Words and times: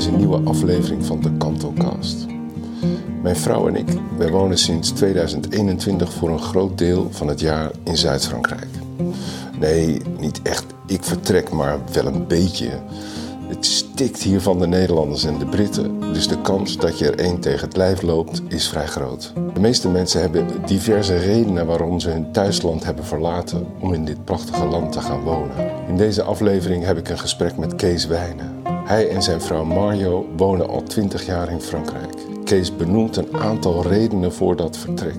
deze 0.00 0.12
nieuwe 0.12 0.40
aflevering 0.44 1.06
van 1.06 1.20
de 1.20 1.32
Kantelcast. 1.36 2.26
Mijn 3.22 3.36
vrouw 3.36 3.68
en 3.68 3.76
ik, 3.76 3.88
wij 4.16 4.30
wonen 4.30 4.58
sinds 4.58 4.90
2021 4.90 6.12
voor 6.12 6.30
een 6.30 6.40
groot 6.40 6.78
deel 6.78 7.08
van 7.10 7.28
het 7.28 7.40
jaar 7.40 7.70
in 7.84 7.96
Zuid-Frankrijk. 7.96 8.68
Nee, 9.58 10.00
niet 10.18 10.42
echt 10.42 10.64
ik 10.86 11.04
vertrek, 11.04 11.50
maar 11.50 11.78
wel 11.92 12.06
een 12.06 12.26
beetje. 12.26 12.68
Het 13.48 13.66
stikt 13.66 14.22
hier 14.22 14.40
van 14.40 14.58
de 14.58 14.66
Nederlanders 14.66 15.24
en 15.24 15.38
de 15.38 15.46
Britten, 15.46 16.00
dus 16.12 16.28
de 16.28 16.40
kans 16.40 16.76
dat 16.76 16.98
je 16.98 17.10
er 17.10 17.18
één 17.18 17.40
tegen 17.40 17.66
het 17.66 17.76
lijf 17.76 18.02
loopt 18.02 18.42
is 18.48 18.68
vrij 18.68 18.86
groot. 18.86 19.32
De 19.54 19.60
meeste 19.60 19.88
mensen 19.88 20.20
hebben 20.20 20.46
diverse 20.66 21.18
redenen 21.18 21.66
waarom 21.66 22.00
ze 22.00 22.10
hun 22.10 22.32
thuisland 22.32 22.84
hebben 22.84 23.04
verlaten 23.04 23.66
om 23.80 23.92
in 23.92 24.04
dit 24.04 24.24
prachtige 24.24 24.64
land 24.64 24.92
te 24.92 25.00
gaan 25.00 25.22
wonen. 25.22 25.86
In 25.88 25.96
deze 25.96 26.22
aflevering 26.22 26.84
heb 26.84 26.98
ik 26.98 27.08
een 27.08 27.18
gesprek 27.18 27.56
met 27.56 27.74
Kees 27.74 28.06
Wijnen. 28.06 28.59
Hij 28.90 29.08
en 29.08 29.22
zijn 29.22 29.40
vrouw 29.40 29.64
Mario 29.64 30.26
wonen 30.36 30.68
al 30.68 30.82
20 30.82 31.26
jaar 31.26 31.50
in 31.50 31.60
Frankrijk. 31.60 32.14
Kees 32.44 32.76
benoemt 32.76 33.16
een 33.16 33.36
aantal 33.36 33.82
redenen 33.82 34.32
voor 34.32 34.56
dat 34.56 34.76
vertrek. 34.76 35.16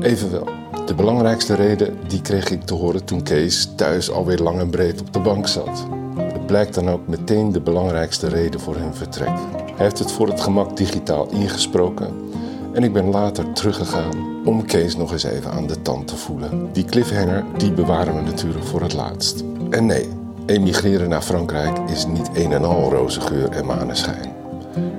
Evenwel, 0.00 0.48
de 0.86 0.94
belangrijkste 0.94 1.54
reden 1.54 1.98
die 2.08 2.22
kreeg 2.22 2.50
ik 2.50 2.62
te 2.62 2.74
horen 2.74 3.04
toen 3.04 3.22
Kees 3.22 3.68
thuis 3.76 4.10
alweer 4.10 4.38
lang 4.38 4.60
en 4.60 4.70
breed 4.70 5.00
op 5.00 5.12
de 5.12 5.20
bank 5.20 5.48
zat. 5.48 5.86
Het 6.16 6.46
blijkt 6.46 6.74
dan 6.74 6.90
ook 6.90 7.06
meteen 7.06 7.52
de 7.52 7.60
belangrijkste 7.60 8.28
reden 8.28 8.60
voor 8.60 8.76
hun 8.76 8.94
vertrek. 8.94 9.36
Hij 9.76 9.84
heeft 9.84 9.98
het 9.98 10.12
voor 10.12 10.28
het 10.28 10.40
gemak 10.40 10.76
digitaal 10.76 11.28
ingesproken 11.30 12.30
en 12.72 12.82
ik 12.82 12.92
ben 12.92 13.10
later 13.10 13.52
teruggegaan 13.52 14.42
om 14.44 14.66
Kees 14.66 14.96
nog 14.96 15.12
eens 15.12 15.24
even 15.24 15.50
aan 15.50 15.66
de 15.66 15.82
tand 15.82 16.08
te 16.08 16.16
voelen. 16.16 16.68
Die 16.72 16.84
cliffhanger 16.84 17.44
die 17.56 17.72
bewaren 17.72 18.14
we 18.14 18.20
natuurlijk 18.20 18.64
voor 18.64 18.82
het 18.82 18.92
laatst. 18.92 19.44
En 19.70 19.86
nee, 19.86 20.08
emigreren 20.46 21.08
naar 21.08 21.22
Frankrijk 21.22 21.78
is 21.90 22.06
niet 22.06 22.30
een 22.34 22.52
en 22.52 22.64
al 22.64 22.90
roze 22.90 23.20
geur 23.20 23.50
en 23.50 23.66
maneschijn. 23.66 24.32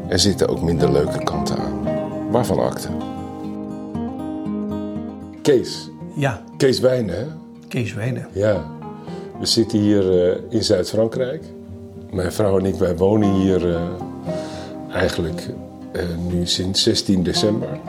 Er 0.08 0.20
zitten 0.20 0.48
ook 0.48 0.62
minder 0.62 0.92
leuke 0.92 1.24
kanten 1.24 1.58
aan. 1.58 1.84
Waarvan 2.32 2.60
akte? 2.60 2.88
Kees. 5.42 5.90
Ja, 6.16 6.44
Kees 6.58 6.80
Wijnen, 6.80 7.16
hè? 7.16 7.26
Kees 7.68 7.94
Wijnen. 7.94 8.28
Ja. 8.32 8.64
We 9.40 9.46
zitten 9.46 9.80
hier 9.80 10.30
eh, 10.30 10.42
in 10.50 10.64
Zuid-Frankrijk. 10.64 11.44
Mijn 12.12 12.32
vrouw 12.32 12.60
en 12.60 12.66
ik, 12.66 12.76
wij 12.76 12.98
wonen 12.98 13.34
hier 13.34 13.76
eh, 13.76 13.82
eigenlijk 14.92 15.50
eh, 15.92 16.04
nu 16.30 16.46
sinds 16.46 16.84
16 16.84 17.23
december. 17.23 17.80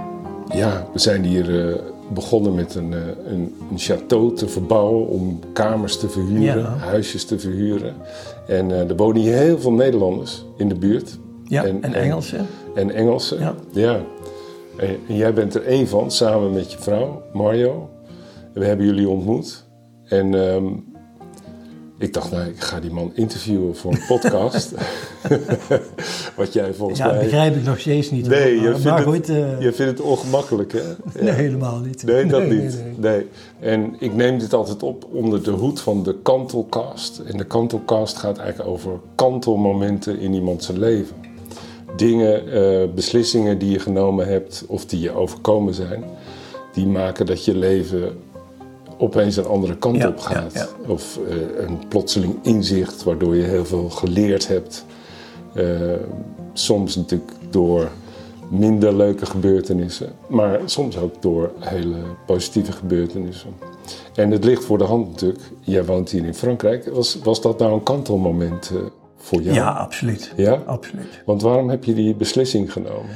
Ja, 0.54 0.86
we 0.92 0.98
zijn 0.98 1.24
hier 1.24 1.80
begonnen 2.14 2.54
met 2.54 2.74
een, 2.74 2.92
eh, 2.92 3.00
een, 3.26 3.54
een 3.70 3.78
château 3.78 4.34
te 4.36 4.48
verbouwen 4.48 5.08
om 5.08 5.38
kamers 5.52 5.98
te 5.98 6.08
verhuren, 6.08 6.58
Ja. 6.62 6.76
huisjes 6.76 7.24
te 7.24 7.38
verhuren. 7.38 7.94
En 8.48 8.70
eh, 8.70 8.88
er 8.90 8.96
wonen 8.96 9.22
hier 9.22 9.34
heel 9.36 9.58
veel 9.58 9.72
Nederlanders 9.72 10.44
in 10.56 10.68
de 10.68 10.74
buurt. 10.74 11.18
Ja, 11.44 11.64
En- 11.64 11.82
en, 11.82 11.94
en- 11.94 12.02
Engelsen. 12.02 12.46
En 12.74 12.90
Engelsen. 12.90 13.38
Ja. 13.38 13.54
ja. 13.72 14.00
En, 14.76 14.96
en 15.08 15.16
jij 15.16 15.32
bent 15.32 15.54
er 15.54 15.64
één 15.64 15.88
van, 15.88 16.10
samen 16.10 16.52
met 16.52 16.72
je 16.72 16.78
vrouw, 16.78 17.22
Mario. 17.32 17.88
We 18.54 18.64
hebben 18.64 18.86
jullie 18.86 19.08
ontmoet. 19.08 19.64
En 20.04 20.34
ehm, 20.50 20.64
ik 21.98 22.12
dacht, 22.12 22.30
nou, 22.30 22.48
ik 22.48 22.60
ga 22.60 22.80
die 22.80 22.90
man 22.90 23.10
interviewen 23.14 23.76
voor 23.76 23.92
een 23.92 24.04
podcast. 24.08 24.72
Wat 26.36 26.52
jij 26.52 26.74
volgens 26.74 26.98
Ja, 26.98 27.06
mij... 27.06 27.18
begrijp 27.22 27.56
ik 27.56 27.64
nog 27.64 27.78
steeds 27.80 28.10
niet. 28.10 28.28
Nee, 28.28 28.58
hoor. 28.58 28.78
je 28.78 28.84
maar, 28.84 29.02
vindt, 29.02 29.26
het, 29.26 29.36
eh, 29.36 29.60
je 29.60 29.72
vindt 29.72 29.98
het 29.98 30.00
ongemakkelijk, 30.00 30.72
hè? 30.72 30.80
nee, 31.22 31.32
helemaal 31.32 31.78
niet. 31.78 32.02
Nee, 32.02 32.26
dat 32.26 32.40
Nee, 32.46 32.60
niet. 32.62 32.80
nee, 32.98 33.12
Nee, 33.12 33.26
En 33.60 33.94
ik 33.98 34.14
neem 34.14 34.38
dit 34.38 34.54
altijd 34.54 34.82
op 34.82 35.06
onder 35.12 35.42
de 35.42 35.50
hoed 35.50 35.80
van 35.80 36.02
de 36.02 36.16
kantelcast. 36.22 37.18
En 37.18 37.36
de 37.36 37.44
kantelcast 37.44 38.16
gaat 38.16 38.38
eigenlijk 38.38 38.70
over 38.70 38.90
kantelmomenten 39.14 40.18
in 40.18 40.34
iemand 40.34 40.64
zijn 40.64 40.78
leven. 40.78 41.16
Dingen, 41.96 42.52
eh, 42.52 42.88
beslissingen 42.94 43.58
die 43.58 43.70
je 43.70 43.78
genomen 43.78 44.26
hebt 44.28 44.64
of 44.66 44.86
die 44.86 45.00
je 45.00 45.12
overkomen 45.12 45.74
zijn, 45.74 46.04
die 46.72 46.86
maken 46.86 47.26
dat 47.26 47.44
je 47.44 47.54
leven 47.56 48.16
opeens 48.98 49.36
een 49.36 49.46
andere 49.46 49.76
kant 49.76 49.96
Ja, 49.96 50.08
op 50.08 50.18
gaat. 50.18 50.52
ja, 50.52 50.66
Of 50.86 51.18
eh, 51.28 51.64
een 51.66 51.78
plotseling 51.88 52.34
inzicht 52.42 53.02
waardoor 53.04 53.36
je 53.36 53.42
heel 53.42 53.64
veel 53.64 53.90
geleerd 53.90 54.48
hebt. 54.48 54.84
Eh, 55.54 55.64
soms 56.52 56.96
natuurlijk 56.96 57.30
door 57.50 57.88
minder 58.48 58.96
leuke 58.96 59.26
gebeurtenissen, 59.26 60.12
maar 60.28 60.60
soms 60.64 60.98
ook 60.98 61.22
door 61.22 61.50
hele 61.58 61.96
positieve 62.26 62.72
gebeurtenissen. 62.72 63.50
En 64.14 64.30
het 64.30 64.44
ligt 64.44 64.64
voor 64.64 64.78
de 64.78 64.84
hand 64.84 65.08
natuurlijk, 65.10 65.40
jij 65.60 65.84
woont 65.84 66.10
hier 66.10 66.24
in 66.24 66.34
Frankrijk. 66.34 66.88
Was, 66.92 67.18
was 67.22 67.40
dat 67.40 67.58
nou 67.58 67.72
een 67.72 67.82
kantelmoment 67.82 68.70
eh, 68.74 68.78
voor 69.16 69.42
jou? 69.42 69.54
Ja, 69.56 69.68
absoluut. 69.70 70.32
Ja? 70.36 70.62
absoluut. 70.66 71.22
Want 71.24 71.42
waarom 71.42 71.70
heb 71.70 71.84
je 71.84 71.94
die 71.94 72.14
beslissing 72.14 72.72
genomen? 72.72 73.10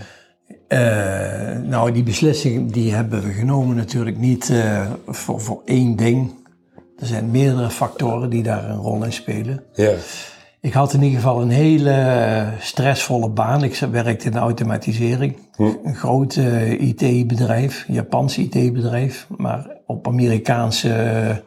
Eh, 0.70 1.56
nou, 1.62 1.92
die 1.92 2.02
beslissing 2.02 2.72
die 2.72 2.94
hebben 2.94 3.22
we 3.22 3.32
genomen 3.32 3.76
natuurlijk 3.76 4.16
niet 4.16 4.50
eh, 4.50 4.90
voor, 5.06 5.40
voor 5.40 5.62
één 5.64 5.96
ding. 5.96 6.34
Er 6.98 7.06
zijn 7.06 7.30
meerdere 7.30 7.70
factoren 7.70 8.30
die 8.30 8.42
daar 8.42 8.70
een 8.70 8.76
rol 8.76 9.04
in 9.04 9.12
spelen. 9.12 9.62
Ja, 9.74 9.92
Ik 10.60 10.72
had 10.72 10.92
in 10.92 11.02
ieder 11.02 11.20
geval 11.20 11.42
een 11.42 11.50
hele 11.50 12.44
stressvolle 12.58 13.30
baan. 13.30 13.64
Ik 13.64 13.76
werkte 13.76 14.26
in 14.26 14.32
de 14.32 14.38
automatisering. 14.38 15.36
Een 15.56 15.94
groot 15.94 16.36
eh, 16.36 16.80
IT-bedrijf, 16.80 17.84
Japans 17.88 18.38
IT-bedrijf, 18.38 19.26
maar 19.36 19.66
op 19.86 20.06
Amerikaanse 20.06 21.42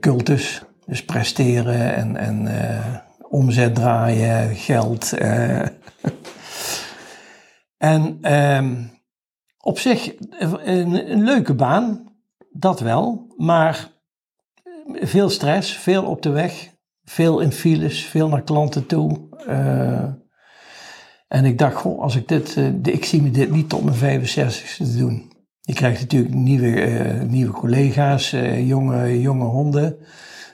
cultus. 0.00 0.62
Dus 0.86 1.04
presteren 1.04 1.94
en, 1.94 2.16
en 2.16 2.48
omzet 3.28 3.74
draaien, 3.74 4.54
geld. 4.54 5.14
Eh. 7.78 7.90
en 7.90 8.18
ehm, 8.20 8.84
op 9.58 9.78
zich 9.78 10.12
een, 10.30 11.10
een 11.10 11.24
leuke 11.24 11.54
baan, 11.54 12.16
dat 12.50 12.80
wel, 12.80 13.34
maar 13.36 13.90
veel 14.92 15.28
stress, 15.28 15.76
veel 15.76 16.04
op 16.04 16.22
de 16.22 16.30
weg, 16.30 16.70
veel 17.04 17.40
in 17.40 17.52
files, 17.52 18.04
veel 18.04 18.28
naar 18.28 18.42
klanten 18.42 18.86
toe. 18.86 19.28
Eh, 19.46 20.12
en 21.28 21.44
ik 21.44 21.58
dacht, 21.58 21.76
goh, 21.76 22.02
als 22.02 22.16
ik 22.16 22.28
dit, 22.28 22.56
eh, 22.56 22.94
ik 22.94 23.04
zie 23.04 23.22
me 23.22 23.30
dit 23.30 23.50
niet 23.50 23.68
tot 23.68 23.84
mijn 23.84 24.22
65ste 24.22 24.76
te 24.76 24.96
doen. 24.96 25.36
Je 25.68 25.74
krijgt 25.74 26.00
natuurlijk 26.00 26.34
nieuwe, 26.34 26.80
eh, 26.80 27.22
nieuwe 27.22 27.52
collega's, 27.52 28.32
eh, 28.32 28.68
jonge, 28.68 29.20
jonge 29.20 29.44
honden, 29.44 29.96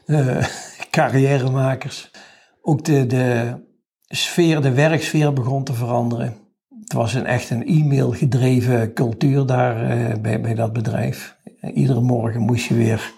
eh, 0.06 0.46
carrièremakers. 0.90 2.10
Ook 2.62 2.84
de, 2.84 3.06
de 3.06 3.56
sfeer, 4.02 4.62
de 4.62 4.72
werksfeer 4.72 5.32
begon 5.32 5.64
te 5.64 5.72
veranderen. 5.72 6.36
Het 6.84 6.92
was 6.92 7.14
een, 7.14 7.26
echt 7.26 7.50
een 7.50 7.66
e-mail 7.66 8.10
gedreven 8.12 8.92
cultuur 8.92 9.46
daar 9.46 9.90
eh, 9.90 10.20
bij, 10.20 10.40
bij 10.40 10.54
dat 10.54 10.72
bedrijf. 10.72 11.36
Iedere 11.74 12.00
morgen 12.00 12.40
moest 12.40 12.64
je 12.66 12.74
weer 12.74 13.12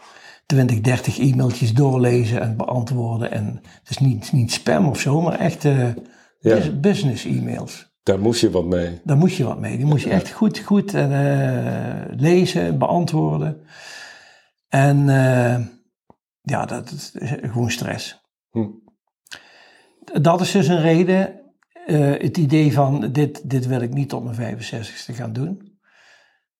20, 0.46 0.80
30 0.80 1.18
e-mailtjes 1.18 1.74
doorlezen 1.74 2.40
en 2.40 2.56
beantwoorden. 2.56 3.30
En 3.30 3.60
het 3.62 3.90
is 3.90 3.98
niet, 3.98 4.32
niet 4.32 4.52
spam 4.52 4.86
of 4.88 5.00
zo, 5.00 5.20
maar 5.20 5.38
echt 5.38 5.64
eh, 5.64 5.88
Ja. 5.88 5.94
bus- 6.54 6.80
business 6.80 7.24
e-mails. 7.24 7.94
daar 8.02 8.18
moest 8.20 8.40
je 8.40 8.50
wat 8.50 8.64
mee. 8.64 9.00
Daar 9.04 9.16
moest 9.16 9.36
je 9.36 9.44
wat 9.44 9.60
mee. 9.60 9.76
Die 9.76 9.86
moest 9.86 10.04
je 10.04 10.10
echt 10.10 10.30
goed, 10.32 10.58
goed 10.58 10.94
eh, 10.94 12.00
lezen, 12.10 12.78
beantwoorden. 12.78 13.60
En 14.68 15.06
ja, 16.42 16.64
dat 16.66 16.90
is 16.90 17.12
gewoon 17.42 17.70
stress. 17.70 18.20
Hm. 18.50 18.66
Dat 20.22 20.40
is 20.40 20.50
dus 20.50 20.68
een 20.68 20.80
reden. 20.80 21.40
Eh, 21.86 22.10
het 22.22 22.36
idee 22.36 22.72
van 22.72 23.12
dit, 23.12 23.50
dit 23.50 23.66
wil 23.66 23.80
ik 23.80 23.94
niet 23.94 24.08
tot 24.08 24.24
mijn 24.24 24.58
65ste 24.58 25.14
gaan 25.14 25.32
doen. 25.32 25.78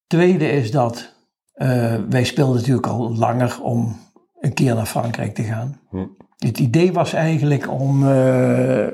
Tweede 0.07 0.49
is 0.51 0.71
dat 0.71 1.15
eh, 1.53 1.95
wij 2.09 2.25
speelden 2.25 2.57
natuurlijk 2.57 2.87
al 2.87 3.17
langer 3.17 3.63
om 3.63 3.97
een 4.41 4.55
keer 4.55 4.75
naar 4.75 4.87
Frankrijk 4.87 5.35
te 5.35 5.43
gaan. 5.43 5.81
Hm. 5.91 6.07
Het 6.37 6.59
idee 6.59 6.93
was 6.93 7.13
eigenlijk 7.13 7.71
om 7.71 8.09
eh, 8.09 8.87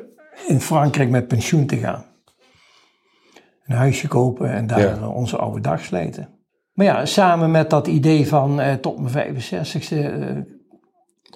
in 0.47 0.61
Frankrijk 0.61 1.11
met 1.11 1.29
pensioen 1.29 1.67
te 1.67 1.77
gaan. 1.77 2.05
Een 3.65 3.77
huisje 3.77 4.09
kopen 4.09 4.51
en 4.53 4.67
daar 4.67 4.81
Ja. 4.81 5.09
onze 5.09 5.37
oude 5.37 5.61
dag 5.61 5.85
slijten. 5.85 6.29
Maar 6.73 6.87
ja, 6.87 7.05
samen 7.07 7.51
met 7.51 7.71
dat 7.71 7.87
idee 7.87 8.29
van 8.29 8.61
tot 8.81 8.99
mijn 8.99 9.37
65ste 9.37 9.97
eh, 9.97 10.37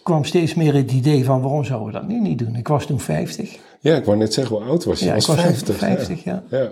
kwam 0.02 0.25
steeds 0.25 0.54
meer 0.54 0.75
het 0.75 0.93
idee 0.93 1.25
van 1.25 1.40
waarom 1.40 1.64
zouden 1.64 1.87
we 1.87 1.93
dat 1.93 2.08
nu 2.08 2.20
niet 2.20 2.38
doen? 2.38 2.56
Ik 2.56 2.69
was 2.69 2.87
toen 2.87 3.00
50. 3.00 3.58
Ja, 3.81 3.96
ik 3.96 4.04
wou 4.04 4.19
net 4.19 4.34
zeggen, 4.34 4.56
hoe 4.56 4.64
oud 4.64 4.84
was 4.84 4.98
je? 4.98 5.06
Ja, 5.06 5.12
was 5.14 5.28
ik 5.28 5.34
was 5.34 5.44
50. 5.44 5.76
50, 5.76 6.25
ja. 6.25 6.43
Ja. 6.50 6.58
ja. 6.58 6.70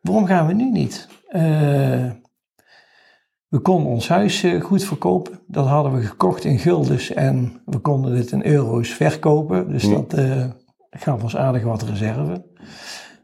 Waarom 0.00 0.26
gaan 0.26 0.46
we 0.46 0.52
nu 0.52 0.70
niet? 0.70 1.08
Eh, 1.28 1.40
we 3.48 3.58
konden 3.58 3.92
ons 3.92 4.08
huis 4.08 4.42
eh, 4.42 4.60
goed 4.60 4.84
verkopen. 4.84 5.40
Dat 5.46 5.66
hadden 5.66 5.92
we 5.94 6.02
gekocht 6.02 6.44
in 6.44 6.58
guldens 6.58 7.12
en 7.12 7.60
we 7.64 7.78
konden 7.78 8.16
het 8.16 8.30
in 8.30 8.44
euro's 8.46 8.88
verkopen. 8.88 9.70
Dus 9.70 9.82
Hm. 9.82 9.92
dat 9.92 10.12
eh, 10.12 10.44
gaf 10.90 11.22
ons 11.22 11.36
aardig 11.36 11.62
wat 11.62 11.82
reserve. 11.82 12.44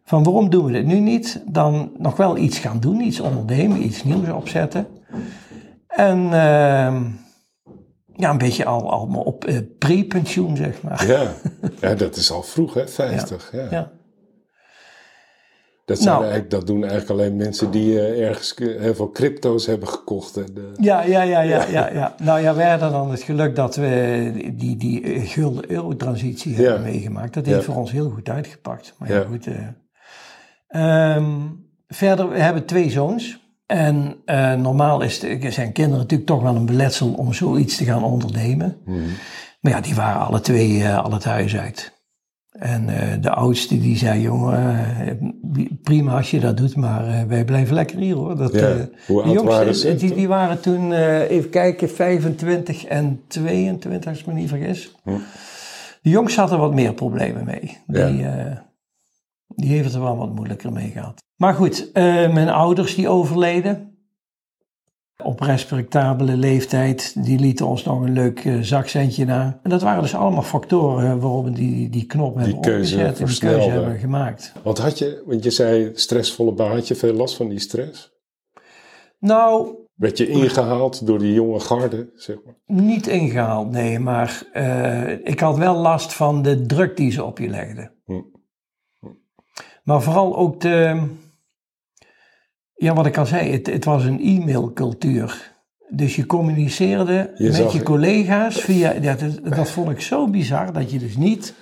Van 0.05 0.23
waarom 0.23 0.51
doen 0.51 0.65
we 0.65 0.73
dit 0.73 0.87
nu 0.87 1.01
niet? 1.01 1.43
Dan 1.47 1.93
nog 1.99 2.17
wel 2.17 2.37
iets 2.37 2.59
gaan 2.59 2.81
doen, 2.81 3.01
iets 3.01 3.21
ondernemen, 3.21 3.85
iets 3.85 4.05
nieuws 4.05 4.29
opzetten. 4.29 4.87
En 5.87 6.33
ehm, 6.33 7.03
ja, 8.17 8.31
een 8.31 8.39
beetje 8.39 8.65
al, 8.65 8.91
al 8.91 9.07
op 9.25 9.49
uh, 9.49 9.59
pre-pensioen, 9.79 10.57
zeg 10.57 10.83
maar. 10.83 11.07
Ja. 11.07 11.33
ja, 11.89 11.95
dat 11.95 12.17
is 12.17 12.31
al 12.31 12.43
vroeg, 12.43 12.75
hè? 12.75 12.89
50. 12.89 13.51
Ja. 13.53 13.67
ja. 13.71 13.91
Dat, 15.85 15.97
zijn 15.97 16.09
Nou. 16.09 16.23
eigenlijk, 16.23 16.51
dat 16.51 16.67
doen 16.67 16.81
eigenlijk 16.85 17.11
alleen 17.11 17.37
mensen 17.37 17.71
die 17.71 18.01
eh, 18.01 18.29
ergens 18.29 18.55
heel 18.57 18.95
veel 18.95 19.11
crypto's 19.11 19.67
hebben 19.67 19.89
gekocht. 19.89 20.37
En, 20.37 20.49
eh, 20.57 20.63
Ja, 20.85 21.03
ja, 21.03 21.23
ja, 21.23 21.41
ja, 21.41 21.67
ja, 21.67 21.89
ja. 21.93 22.15
Nou 22.23 22.41
ja, 22.41 22.55
wij 22.55 22.71
hadden 22.71 22.93
dan 22.93 23.11
het 23.11 23.23
geluk 23.23 23.57
dat 23.57 23.77
we 23.77 24.51
die, 24.55 24.77
die 24.77 25.21
gulden 25.27 25.71
euro-transitie 25.71 26.57
Ja. 26.57 26.63
hebben 26.63 26.83
meegemaakt. 26.83 27.35
Dat 27.35 27.47
heeft 27.47 27.65
voor 27.65 27.75
ons 27.77 27.91
heel 27.93 28.11
goed 28.11 28.29
uitgepakt. 28.29 28.95
Maar 28.99 29.13
ja, 29.13 29.23
goed. 29.25 29.47
eh. 29.47 29.57
Ehm, 30.69 31.31
verder, 31.89 32.29
we 32.29 32.39
hebben 32.39 32.65
twee 32.65 32.91
zoons. 32.91 33.41
En 33.67 34.17
eh, 34.25 34.55
normaal 34.55 35.03
is 35.03 35.21
de, 35.21 35.51
zijn 35.51 35.73
kinderen 35.73 36.01
natuurlijk 36.01 36.31
toch 36.31 36.43
wel 36.43 36.57
een 36.57 36.67
beletsel 36.67 37.13
om 37.13 37.33
zoiets 37.33 37.77
te 37.77 37.85
gaan 37.85 38.05
ondernemen. 38.05 38.77
mhm. 38.85 38.99
Maar 39.61 39.73
ja, 39.73 39.81
die 39.81 39.95
waren 39.95 40.27
alle 40.27 40.41
twee 40.41 40.83
eh, 40.83 41.05
al 41.05 41.13
het 41.13 41.25
huis 41.25 41.57
uit. 41.57 42.01
En 42.51 42.89
eh, 42.89 43.23
de 43.23 43.31
oudste 43.31 43.81
die 43.81 43.97
zei, 43.97 44.21
jongen, 44.21 45.79
prima 45.83 46.17
als 46.17 46.31
je 46.31 46.41
dat 46.41 46.57
doet, 46.57 46.77
maar 46.77 47.29
wij 47.29 47.45
blijven 47.45 47.75
lekker 47.75 47.99
hier 47.99 48.15
hoor. 48.15 48.37
Dat, 48.37 48.53
Ja. 48.53 48.89
Hoe 49.07 49.23
de 49.23 49.29
oud 49.29 49.35
jongste, 49.35 49.45
waren 49.45 49.75
ze 49.75 49.95
Die, 49.95 50.15
die 50.15 50.29
waren 50.29 50.61
toen, 50.61 50.93
even 51.23 51.51
kijken, 51.51 51.91
25 51.91 52.85
en 52.85 53.21
22, 53.29 54.11
als 54.11 54.21
ik 54.21 54.27
me 54.27 54.33
niet 54.33 54.49
vergis. 54.49 54.95
Hm. 55.03 55.11
De 56.03 56.11
jongste 56.11 56.41
had 56.41 56.51
er 56.51 56.59
wat 56.59 56.75
meer 56.75 56.95
problemen 56.95 57.45
mee. 57.45 57.79
Ja. 57.87 58.07
Die, 58.07 58.27
die 59.55 59.69
heeft 59.69 59.95
er 59.95 60.01
wel 60.01 60.17
wat 60.17 60.35
moeilijker 60.35 60.73
mee 60.73 60.91
gehad. 60.91 61.23
Maar 61.37 61.55
goed, 61.55 61.93
eh, 61.93 62.05
mijn 62.33 62.49
ouders 62.49 62.95
die 62.95 63.09
overleden. 63.09 63.91
Op 65.25 65.41
respectabele 65.41 66.37
leeftijd, 66.37 67.25
die 67.25 67.39
lieten 67.39 67.67
ons 67.67 67.85
nog 67.85 68.01
een 68.01 68.13
leuk 68.13 68.45
eh, 68.45 68.61
zakcentje 68.61 69.25
na. 69.25 69.61
En 69.63 69.71
dat 69.71 69.83
waren 69.83 70.03
dus 70.03 70.15
allemaal 70.15 70.43
factoren 70.43 71.21
waarop 71.21 71.45
we 71.45 71.51
die, 71.51 71.89
die 71.89 72.07
knop 72.07 72.35
hebben 72.35 72.61
keuze 72.61 72.95
opgezet 72.95 73.21
en 73.21 73.27
die 73.27 73.39
keuze 73.39 73.71
hebben 73.71 73.99
gemaakt. 73.99 74.53
Want 74.63 74.79
had 74.79 74.99
je, 74.99 75.23
want 75.27 75.45
je 75.45 75.51
zei 75.51 75.91
stressvolle 75.95 76.53
baan, 76.53 76.71
had 76.71 76.89
je 76.89 76.95
veel 76.95 77.13
last 77.13 77.37
van 77.37 77.49
die 77.49 77.61
stress? 77.61 78.13
Nou, 79.19 79.77
Werd 80.03 80.19
je 80.19 80.29
ingehaald 80.29 81.07
door 81.07 81.19
die 81.19 81.33
jonge 81.33 81.61
garde, 81.61 82.11
zeg 82.15 82.37
maar? 82.45 82.55
Niet 82.67 83.07
ingehaald, 83.07 83.71
nee, 83.71 83.99
maar 83.99 84.43
eh, 84.53 85.11
ik 85.11 85.41
had 85.41 85.59
wel 85.59 85.77
last 85.77 86.15
van 86.15 86.43
de 86.43 86.67
druk 86.67 86.97
die 86.97 87.11
ze 87.11 87.25
op 87.25 87.39
je 87.39 87.49
legden. 87.49 87.92
Maar 89.83 90.03
vooral 90.03 90.37
ook 90.37 90.61
de, 90.61 91.03
ja 92.75 92.95
wat 92.95 93.07
ik 93.07 93.19
al 93.19 93.27
zei, 93.27 93.51
het, 93.53 93.67
het 93.67 93.85
was 93.85 94.05
een 94.05 94.21
e-mailcultuur. 94.21 95.51
Dus 95.89 96.17
je 96.17 96.27
communiceerde 96.27 97.33
Je 97.37 97.45
met 97.45 97.55
zag- 97.55 97.73
je 97.73 97.83
collega's 97.83 98.61
via, 98.61 98.93
ja, 98.93 99.15
dat, 99.15 99.55
dat 99.57 99.71
vond 99.71 99.91
ik 99.91 100.01
zo 100.01 100.29
bizar, 100.29 100.73
dat 100.73 100.91
je 100.91 100.99
dus 100.99 101.17
niet 101.17 101.55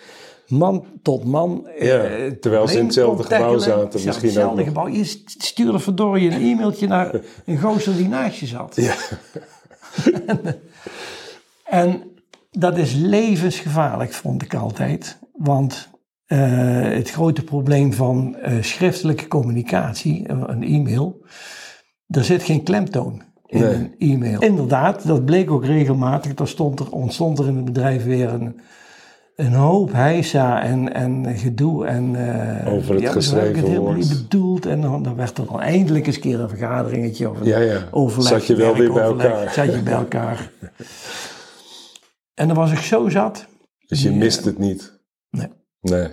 man 0.49 0.84
tot 1.02 1.25
man... 1.25 1.69
Ja, 1.78 1.99
eh, 2.02 2.31
terwijl 2.31 2.69
ze 2.69 2.78
in 2.78 2.84
hetzelfde 2.84 3.22
gebouw 3.22 3.58
zaten 3.58 4.06
misschien 4.06 4.28
hetzelfde 4.28 4.64
gebouw. 4.64 4.88
Je 4.88 5.05
stuurde 5.25 5.78
verdorie 5.78 6.31
een 6.31 6.43
e-mailtje 6.43 6.87
naar 6.87 7.20
een 7.44 7.58
gozer 7.61 7.96
die 7.96 8.08
naast 8.08 8.38
je 8.38 8.46
zat. 8.46 8.76
Ja. 8.76 8.94
En 11.64 12.02
dat 12.50 12.78
is 12.78 12.94
levensgevaarlijk, 12.94 14.12
vond 14.12 14.43
ik 14.43 14.55
altijd. 14.55 15.19
Want 15.32 15.89
het 16.37 17.11
grote 17.11 17.44
probleem 17.44 17.93
van 17.93 18.37
eh, 18.37 18.53
schriftelijke 18.61 19.29
communicatie, 19.29 20.27
eh, 20.27 20.43
een 20.47 20.62
e-mail, 20.62 21.25
er 22.06 22.25
zit 22.25 22.43
geen 22.43 22.62
klemtoon 22.62 23.23
in 23.47 23.61
Nee. 23.61 23.75
een 23.75 23.94
e-mail. 23.99 24.41
Inderdaad, 24.41 25.06
dat 25.06 25.25
bleek 25.25 25.50
ook 25.50 25.65
regelmatig. 25.65 26.38
Er 26.38 26.49
stond 26.49 26.81
er, 26.81 26.91
ontstond 26.91 27.38
er 27.38 27.47
in 27.49 27.56
het 27.56 27.65
bedrijf 27.65 28.05
weer 28.05 28.29
een, 28.29 28.61
een 29.37 29.53
hoop 29.53 29.93
heisa 29.93 30.62
en, 30.62 30.94
en 30.94 31.37
gedoe. 31.38 31.87
En, 31.87 32.15
eh, 32.65 32.73
Over 32.73 32.94
het 32.94 33.03
ja, 33.03 33.12
geschreven 33.12 33.56
het 33.56 33.67
helemaal 33.67 33.93
niet 33.93 34.09
bedoeld. 34.23 34.67
En 34.67 34.81
dan, 34.81 35.03
dan 35.03 35.17
werd 35.17 35.38
er 35.38 35.47
dan 35.47 35.61
eindelijk 35.61 36.06
eens 36.06 36.17
een 36.17 36.23
keer 36.23 36.41
een 36.41 36.49
vergaderingetje 36.49 37.31
of 37.31 37.41
een 37.41 37.47
Ja, 37.47 37.59
ja. 37.59 37.88
overleg. 37.91 38.29
Zat 38.29 38.47
je 38.47 38.56
wel 38.56 38.76
weer 38.76 38.93
bij 38.93 39.03
elkaar. 39.03 39.53
Zat 39.53 39.75
je 39.75 39.83
bij 39.83 39.93
elkaar. 39.93 40.50
en 42.41 42.47
dan 42.49 42.56
was 42.56 42.73
ik 42.73 42.79
zo 42.79 43.09
zat. 43.09 43.47
Dus 43.87 44.03
je 44.03 44.11
mist 44.11 44.44
het 44.44 44.59
niet? 44.59 45.00
Nee. 45.81 46.09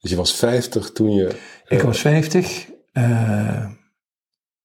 Dus 0.00 0.10
je 0.10 0.16
was 0.16 0.34
50 0.34 0.90
toen 0.90 1.14
je... 1.14 1.28
Ik 1.68 1.78
eh, 1.78 1.84
was 1.84 2.00
50, 2.00 2.68
eh, 2.92 3.70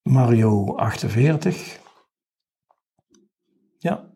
Mario 0.01 0.75
48. 0.75 1.79
Ja. 3.77 4.13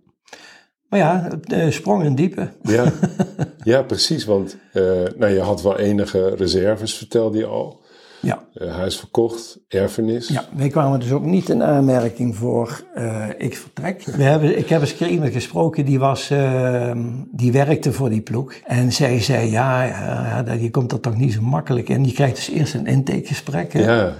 Maar 0.89 0.99
ja, 0.99 1.39
eh, 1.43 1.71
sprong 1.71 2.03
in 2.03 2.15
diepe. 2.15 2.51
Ja, 2.61 2.93
ja 3.63 3.83
precies. 3.83 4.25
Want 4.25 4.57
eh, 4.73 4.83
nou, 5.15 5.27
je 5.27 5.39
had 5.39 5.61
wel 5.61 5.77
enige 5.77 6.35
reserves, 6.35 6.93
vertelde 6.93 7.37
je 7.37 7.45
al. 7.45 7.78
Ja. 8.21 8.43
Eh, 8.53 8.75
huis 8.75 8.97
verkocht, 8.97 9.59
erfenis. 9.67 10.27
Ja, 10.27 10.45
wij 10.55 10.69
kwamen 10.69 10.99
dus 10.99 11.11
ook 11.11 11.25
niet 11.25 11.49
in 11.49 11.63
aanmerking 11.63 12.35
voor 12.35 12.83
eh, 12.93 13.25
ik 13.37 13.57
vertrek. 13.57 14.03
We 14.03 14.23
hebben, 14.23 14.57
ik 14.57 14.69
heb 14.69 14.81
eens 14.81 14.91
een 14.91 14.97
keer 14.97 15.07
iemand 15.07 15.31
gesproken 15.33 15.85
die, 15.85 15.99
was, 15.99 16.29
eh, 16.29 16.91
die 17.31 17.51
werkte 17.51 17.93
voor 17.93 18.09
die 18.09 18.21
ploeg. 18.21 18.53
En 18.53 18.91
zij 18.91 19.21
zei, 19.21 19.51
ja, 19.51 19.83
je 20.59 20.69
komt 20.71 20.91
er 20.91 20.99
toch 20.99 21.17
niet 21.17 21.33
zo 21.33 21.41
makkelijk 21.41 21.89
in. 21.89 22.05
Je 22.05 22.13
krijgt 22.13 22.35
dus 22.35 22.49
eerst 22.49 22.73
een 22.73 22.85
intakegesprek. 22.85 23.73
hè. 23.73 23.79
Ja, 23.79 24.13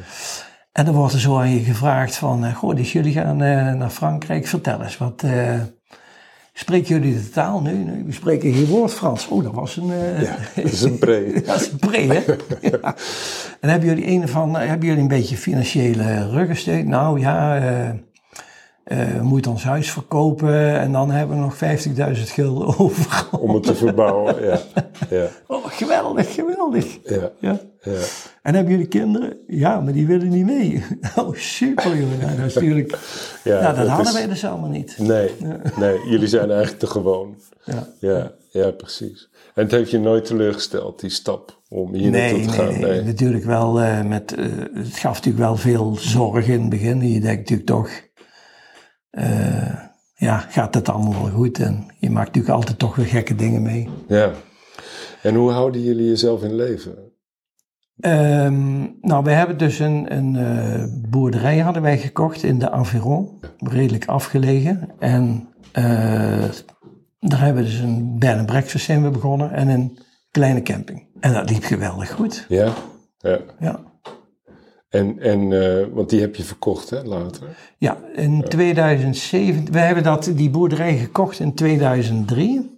En 0.71 0.85
dan 0.85 0.93
wordt 0.93 1.13
er 1.13 1.19
zo 1.19 1.37
aan 1.37 1.49
je 1.49 1.59
gevraagd 1.59 2.15
van, 2.15 2.45
eh, 2.45 2.55
goh, 2.55 2.75
dus 2.75 2.93
jullie 2.93 3.13
gaan 3.13 3.41
eh, 3.41 3.73
naar 3.73 3.89
Frankrijk. 3.89 4.47
Vertel 4.47 4.81
eens, 4.81 4.97
wat 4.97 5.23
eh, 5.23 5.61
spreken 6.59 6.87
jullie 6.99 7.13
de 7.13 7.29
taal 7.29 7.61
nu? 7.61 7.73
Nee, 7.73 8.03
we 8.05 8.11
spreken 8.11 8.53
geen 8.53 8.65
woord 8.65 8.93
Frans. 8.93 9.27
Oh, 9.27 9.43
dat 9.43 9.53
was 9.53 9.77
een... 9.77 9.91
eh, 9.91 10.21
ja, 10.21 10.35
dat 10.55 10.65
is 10.71 10.81
een 10.81 10.97
pre. 10.97 11.31
dat 11.45 11.61
is 11.61 11.71
een 11.71 11.77
pre, 11.79 11.97
hè? 11.97 12.21
ja. 12.69 12.95
En 13.59 13.69
hebben 13.69 13.89
jullie, 13.89 14.07
een 14.07 14.27
van, 14.27 14.55
hebben 14.55 14.87
jullie 14.87 15.01
een 15.01 15.07
beetje 15.07 15.37
financiële 15.37 16.29
ruggensteun? 16.29 16.89
Nou 16.89 17.19
ja, 17.19 17.57
eh, 17.57 17.89
eh, 17.89 19.15
we 19.17 19.23
moeten 19.23 19.51
ons 19.51 19.63
huis 19.63 19.91
verkopen 19.91 20.79
en 20.79 20.91
dan 20.91 21.11
hebben 21.11 21.35
we 21.37 21.41
nog 21.43 21.55
50.000 22.17 22.23
gulden 22.23 22.67
over. 22.79 23.27
Om 23.39 23.53
het 23.53 23.63
te 23.63 23.75
verbouwen, 23.75 24.43
ja. 24.43 24.59
Ja, 25.09 25.27
Oh, 25.47 25.65
geweldig, 25.65 26.33
geweldig. 26.33 26.97
ja, 27.03 27.31
Ja. 27.39 27.59
Ja. 27.81 28.01
En 28.41 28.53
hebben 28.53 28.71
jullie 28.71 28.87
kinderen? 28.87 29.37
Ja, 29.47 29.79
maar 29.79 29.93
die 29.93 30.07
willen 30.07 30.29
niet 30.29 30.45
mee. 30.45 30.83
Oh, 31.15 31.33
super 31.35 31.97
jongen. 31.97 32.19
Nou, 32.19 32.35
dat 32.37 32.45
is 32.45 32.53
natuurlijk... 32.53 32.97
ja 33.43 33.61
nou, 33.61 33.75
dat 33.75 33.87
hadden 33.87 34.07
is- 34.07 34.13
wij 34.13 34.27
dus 34.27 34.45
allemaal 34.45 34.69
niet. 34.69 34.95
Nee, 34.97 35.29
nee, 35.75 35.97
jullie 36.09 36.27
zijn 36.27 36.49
eigenlijk 36.49 36.79
te 36.79 36.87
gewoon. 36.87 37.35
Ja. 37.63 37.87
Ja, 37.99 38.31
ja, 38.51 38.71
precies. 38.71 39.29
En 39.55 39.63
het 39.63 39.71
heeft 39.71 39.91
je 39.91 39.99
nooit 39.99 40.25
teleurgesteld, 40.25 40.99
die 40.99 41.09
stap 41.09 41.61
om 41.69 41.93
hier 41.93 42.09
Nee, 42.09 42.31
naartoe 42.33 42.51
te 42.55 42.61
nee, 42.63 42.71
gaan? 42.73 42.79
nee, 42.89 43.01
natuurlijk 43.03 43.43
wel 43.45 43.81
eh, 43.81 44.03
met, 44.03 44.33
eh, 44.35 44.45
het 44.73 44.97
gaf 44.97 45.15
natuurlijk 45.15 45.43
wel 45.43 45.55
veel 45.55 45.95
zorg 45.99 46.47
in 46.47 46.59
het 46.61 46.69
begin. 46.69 47.01
Je 47.11 47.19
denkt 47.19 47.39
natuurlijk 47.49 47.67
toch, 47.67 47.89
eh, 49.09 49.73
ja, 50.15 50.37
gaat 50.37 50.73
het 50.73 50.89
allemaal 50.89 51.21
wel 51.23 51.31
goed? 51.31 51.59
En 51.59 51.87
je 51.97 52.09
maakt 52.09 52.27
natuurlijk 52.27 52.53
altijd 52.55 52.79
toch 52.79 52.95
weer 52.95 53.05
gekke 53.05 53.35
dingen 53.35 53.61
mee. 53.61 53.89
Ja. 54.07 54.31
En 55.21 55.35
hoe 55.35 55.51
houden 55.51 55.81
jullie 55.81 56.07
jezelf 56.07 56.43
in 56.43 56.55
leven? 56.55 56.95
Ehm, 57.99 58.79
nou, 59.01 59.23
we 59.23 59.31
hebben 59.31 59.57
dus 59.57 59.79
een, 59.79 60.15
een 60.15 60.35
eh, 60.35 60.83
boerderij 61.09 61.59
hadden 61.59 61.81
wij 61.81 61.97
gekocht 61.97 62.43
in 62.43 62.59
de 62.59 62.71
Aveyron, 62.71 63.39
redelijk 63.57 64.05
afgelegen. 64.05 64.89
En 64.99 65.49
eh, 65.71 65.83
daar 67.19 67.41
hebben 67.41 67.63
we 67.63 67.69
dus 67.69 67.79
een 67.79 68.19
bed 68.19 68.37
and 68.37 68.45
breakfast 68.45 68.85
zijn 68.85 69.03
we 69.03 69.09
begonnen 69.09 69.51
en 69.51 69.67
een 69.67 69.99
kleine 70.31 70.61
camping. 70.61 71.07
En 71.19 71.33
dat 71.33 71.49
liep 71.49 71.63
geweldig 71.63 72.11
goed. 72.11 72.45
Ja? 72.49 72.73
Ja. 73.17 73.39
Ja. 73.59 73.79
En, 74.89 75.19
en 75.19 75.53
eh, 75.53 75.87
want 75.93 76.09
die 76.09 76.21
heb 76.21 76.35
je 76.35 76.43
verkocht, 76.43 76.89
hè, 76.89 77.03
later? 77.03 77.47
Ja, 77.77 77.97
in 78.15 78.43
2007, 78.47 79.71
we 79.71 79.79
hebben 79.79 80.03
dat, 80.03 80.31
die 80.35 80.49
boerderij 80.49 80.97
gekocht 80.97 81.39
in 81.39 81.53
2003. 81.53 82.77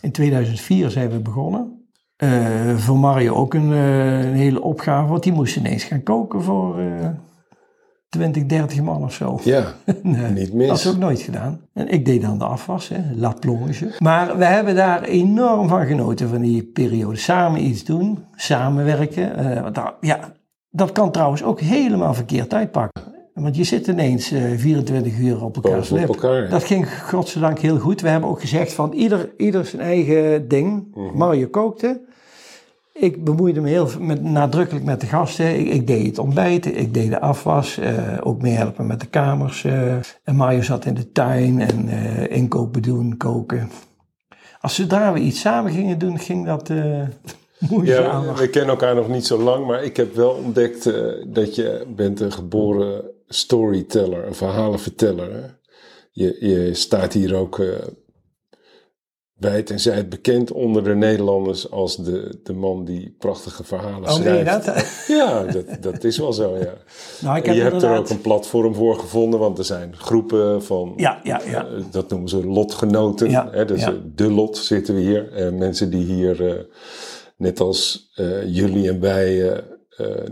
In 0.00 0.12
2004 0.12 0.90
zijn 0.90 1.10
we 1.10 1.18
begonnen. 1.18 1.81
Eh, 2.22 2.76
voor 2.76 2.98
Mario 2.98 3.34
ook 3.34 3.54
een, 3.54 3.72
eh, 3.72 4.24
een 4.24 4.34
hele 4.34 4.62
opgave, 4.62 5.08
want 5.08 5.22
die 5.22 5.32
moest 5.32 5.56
ineens 5.56 5.84
gaan 5.84 6.02
koken 6.02 6.42
voor 6.42 6.78
eh 6.78 7.08
20, 8.08 8.46
30 8.46 8.82
man 8.82 9.02
of 9.02 9.12
zo. 9.12 9.40
Ja, 9.44 9.64
Nee, 10.02 10.30
niet 10.30 10.52
mis. 10.52 10.68
Dat 10.68 10.78
is 10.78 10.88
ook 10.88 10.96
nooit 10.96 11.20
gedaan. 11.20 11.60
En 11.72 11.88
ik 11.88 12.04
deed 12.04 12.22
dan 12.22 12.38
de 12.38 12.44
afwas, 12.44 12.88
hè, 12.88 12.98
la 13.14 13.34
plonge. 13.40 13.94
Maar 13.98 14.38
we 14.38 14.44
hebben 14.44 14.74
daar 14.74 15.02
enorm 15.02 15.68
van 15.68 15.86
genoten 15.86 16.28
van 16.28 16.40
die 16.40 16.62
periode. 16.62 17.16
Samen 17.16 17.64
iets 17.64 17.84
doen, 17.84 18.24
samenwerken. 18.34 19.36
eh, 19.74 19.86
ja, 20.00 20.18
dat 20.70 20.92
kan 20.92 21.10
trouwens 21.10 21.42
ook 21.42 21.60
helemaal 21.60 22.14
verkeerd 22.14 22.54
uitpakken. 22.54 23.01
Want 23.34 23.56
je 23.56 23.64
zit 23.64 23.86
ineens 23.86 24.30
eh, 24.30 24.42
24 24.56 25.18
uur 25.18 25.44
op 25.44 25.56
elkaar. 25.56 26.48
Dat 26.48 26.64
ging 26.64 27.00
godzijdank 27.02 27.58
heel 27.58 27.78
goed. 27.78 28.00
We 28.00 28.08
hebben 28.08 28.30
ook 28.30 28.40
gezegd 28.40 28.72
van 28.72 28.92
ieder, 28.92 29.30
ieder 29.36 29.64
zijn 29.64 29.82
eigen 29.82 30.48
ding. 30.48 30.86
Mhm. 30.94 31.16
Mario 31.16 31.46
kookte. 31.46 32.00
Ik 32.92 33.24
bemoeide 33.24 33.60
me 33.60 33.68
heel 33.68 33.88
met, 34.00 34.22
nadrukkelijk 34.22 34.84
met 34.84 35.00
de 35.00 35.06
gasten. 35.06 35.58
Ik, 35.58 35.68
ik 35.68 35.86
deed 35.86 36.06
het 36.06 36.18
ontbijt, 36.18 36.66
ik 36.76 36.94
deed 36.94 37.10
de 37.10 37.20
afwas, 37.20 37.78
uh, 37.78 38.18
ook 38.20 38.42
meehelpen 38.42 38.86
met 38.86 39.00
de 39.00 39.06
kamers. 39.06 39.64
Uh, 39.64 39.94
en 40.24 40.36
Mario 40.36 40.62
zat 40.62 40.84
in 40.84 40.94
de 40.94 41.12
tuin 41.12 41.60
en 41.60 41.88
uh, 41.88 42.30
inkopen 42.30 42.82
doen, 42.82 43.16
koken. 43.16 43.70
Als 44.60 44.74
zodra 44.74 45.12
we 45.12 45.20
iets 45.20 45.40
samen 45.40 45.72
gingen 45.72 45.98
doen, 45.98 46.18
ging 46.18 46.46
dat 46.46 46.68
moeizaam. 47.70 48.24
Ja, 48.24 48.32
we, 48.32 48.40
we 48.40 48.48
kennen 48.48 48.70
elkaar 48.70 48.94
nog 48.94 49.08
niet 49.08 49.26
zo 49.26 49.38
lang, 49.38 49.66
maar 49.66 49.84
ik 49.84 49.96
heb 49.96 50.14
wel 50.14 50.30
ontdekt 50.30 50.92
dat 51.26 51.54
je 51.54 51.86
bent 51.96 52.20
een 52.20 52.32
geboren 52.32 53.04
storyteller, 53.32 54.26
een 54.26 54.34
verhalenverteller. 54.34 55.32
Hè? 55.32 55.46
Je, 56.10 56.36
je 56.40 56.74
staat 56.74 57.12
hier 57.12 57.34
ook 57.34 57.60
wijd 59.42 59.70
en 59.70 59.80
zijd 59.80 60.08
bekend 60.08 60.52
onder 60.52 60.84
de 60.84 60.94
Nederlanders 60.94 61.70
als 61.70 61.96
de, 61.96 62.40
de 62.42 62.52
man 62.52 62.84
die 62.84 63.14
prachtige 63.18 63.64
verhalen 63.64 64.08
oh, 64.08 64.14
schrijft. 64.14 64.64
dat? 64.64 65.04
Ja, 65.18 65.44
dat, 65.44 65.64
dat 65.80 66.04
is 66.04 66.18
wel 66.18 66.32
zo, 66.32 66.56
ja. 66.58 66.74
Nou, 67.24 67.36
ik 67.36 67.46
heb 67.46 67.54
je 67.54 67.60
hebt 67.62 67.82
er 67.82 67.96
ook 67.96 68.08
een 68.08 68.20
platform 68.20 68.74
voor 68.74 68.98
gevonden, 68.98 69.40
want 69.40 69.58
er 69.58 69.64
zijn 69.64 69.96
groepen 69.96 70.62
van, 70.62 70.92
Ja, 70.96 71.20
ja, 71.22 71.40
ja. 71.46 71.66
eh, 71.66 71.84
dat 71.90 72.10
noemen 72.10 72.28
ze 72.28 72.46
lotgenoten. 72.46 73.30
Ja, 73.30 73.48
hè, 73.50 73.64
dus 73.64 73.80
ja. 73.80 73.94
de 74.14 74.30
lot 74.30 74.56
zitten 74.56 74.94
we 74.94 75.00
hier. 75.00 75.32
Eh, 75.32 75.52
mensen 75.52 75.90
die 75.90 76.04
hier, 76.04 76.66
net 77.36 77.60
als 77.60 78.10
jullie 78.46 78.88
en 78.88 79.00
wij, 79.00 79.60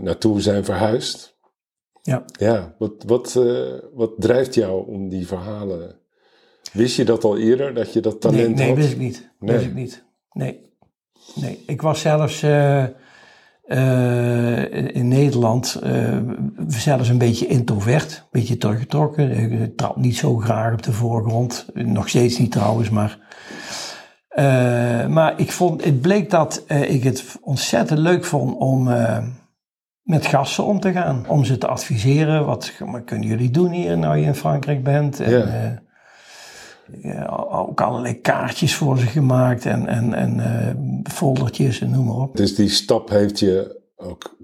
naartoe 0.01 0.41
zijn 0.41 0.65
verhuisd. 0.65 1.30
Ja. 2.01 2.23
Ja, 2.39 2.75
wat, 2.77 3.03
wat, 3.05 3.35
eh, 3.35 3.73
wat 3.93 4.11
drijft 4.17 4.53
jou 4.53 4.87
om 4.87 5.09
die 5.09 5.27
verhalen... 5.27 5.99
Wist 6.73 6.95
je 6.95 7.05
dat 7.05 7.23
al 7.23 7.37
eerder, 7.37 7.73
dat 7.73 7.93
je 7.93 7.99
dat 7.99 8.21
talent 8.21 8.55
nee, 8.55 8.55
nee, 8.55 8.67
had? 8.67 8.77
wist 8.77 8.91
ik 8.91 8.97
niet. 8.97 9.29
Nee. 9.39 9.55
Wist 9.55 9.67
ik 9.67 9.73
niet. 9.73 10.03
Nee. 10.31 10.69
Nee, 11.35 11.63
ik 11.67 11.81
was 11.81 12.01
zelfs 12.01 12.43
eh, 12.43 12.83
eh, 13.63 14.95
in, 14.95 15.07
Nederland 15.07 15.81
zelfs 16.67 17.09
een 17.09 17.17
beetje 17.17 17.47
introvert, 17.47 18.17
een 18.17 18.27
beetje 18.41 18.57
teruggetrokken. 18.57 19.31
Ik 19.31 19.77
trad 19.77 19.97
niet 19.97 20.17
zo 20.17 20.37
graag 20.37 20.73
op 20.73 20.83
de 20.83 20.91
voorgrond. 20.91 21.65
Nog 21.73 22.09
steeds 22.09 22.37
niet 22.37 22.51
trouwens, 22.51 22.89
maar. 22.89 23.19
maar 25.09 25.39
ik 25.39 25.51
vond, 25.51 25.83
het 25.83 26.01
bleek 26.01 26.29
dat 26.29 26.63
ik 26.67 27.03
het 27.03 27.37
ontzettend 27.41 27.99
leuk 27.99 28.25
vond 28.25 28.57
om 28.57 28.89
met 30.11 30.25
gasten 30.25 30.65
om 30.65 30.79
te 30.79 30.91
gaan. 30.91 31.25
Om 31.27 31.45
ze 31.45 31.57
te 31.57 31.67
adviseren. 31.67 32.45
Wat, 32.45 32.71
kunnen 33.05 33.27
jullie 33.27 33.51
doen 33.51 33.71
hier 33.71 33.97
nou 33.97 34.17
je 34.17 34.25
in 34.25 34.35
Frankrijk 34.35 34.83
bent? 34.83 35.19
En, 35.19 35.31
Ja. 35.31 35.43
eh, 35.43 35.77
ja, 37.01 37.25
ook 37.51 37.81
allerlei 37.81 38.21
kaartjes 38.21 38.75
voor 38.75 38.97
ze 38.97 39.05
gemaakt 39.05 39.65
en, 39.65 39.87
en, 39.87 40.13
en 40.13 40.39
eh, 40.39 41.13
foldertjes 41.13 41.81
en 41.81 41.89
noem 41.89 42.05
maar 42.05 42.15
op. 42.15 42.37
Dus 42.37 42.55
die 42.55 42.69
stap 42.69 43.09
heeft 43.09 43.39
je 43.39 43.81
ook 43.95 44.37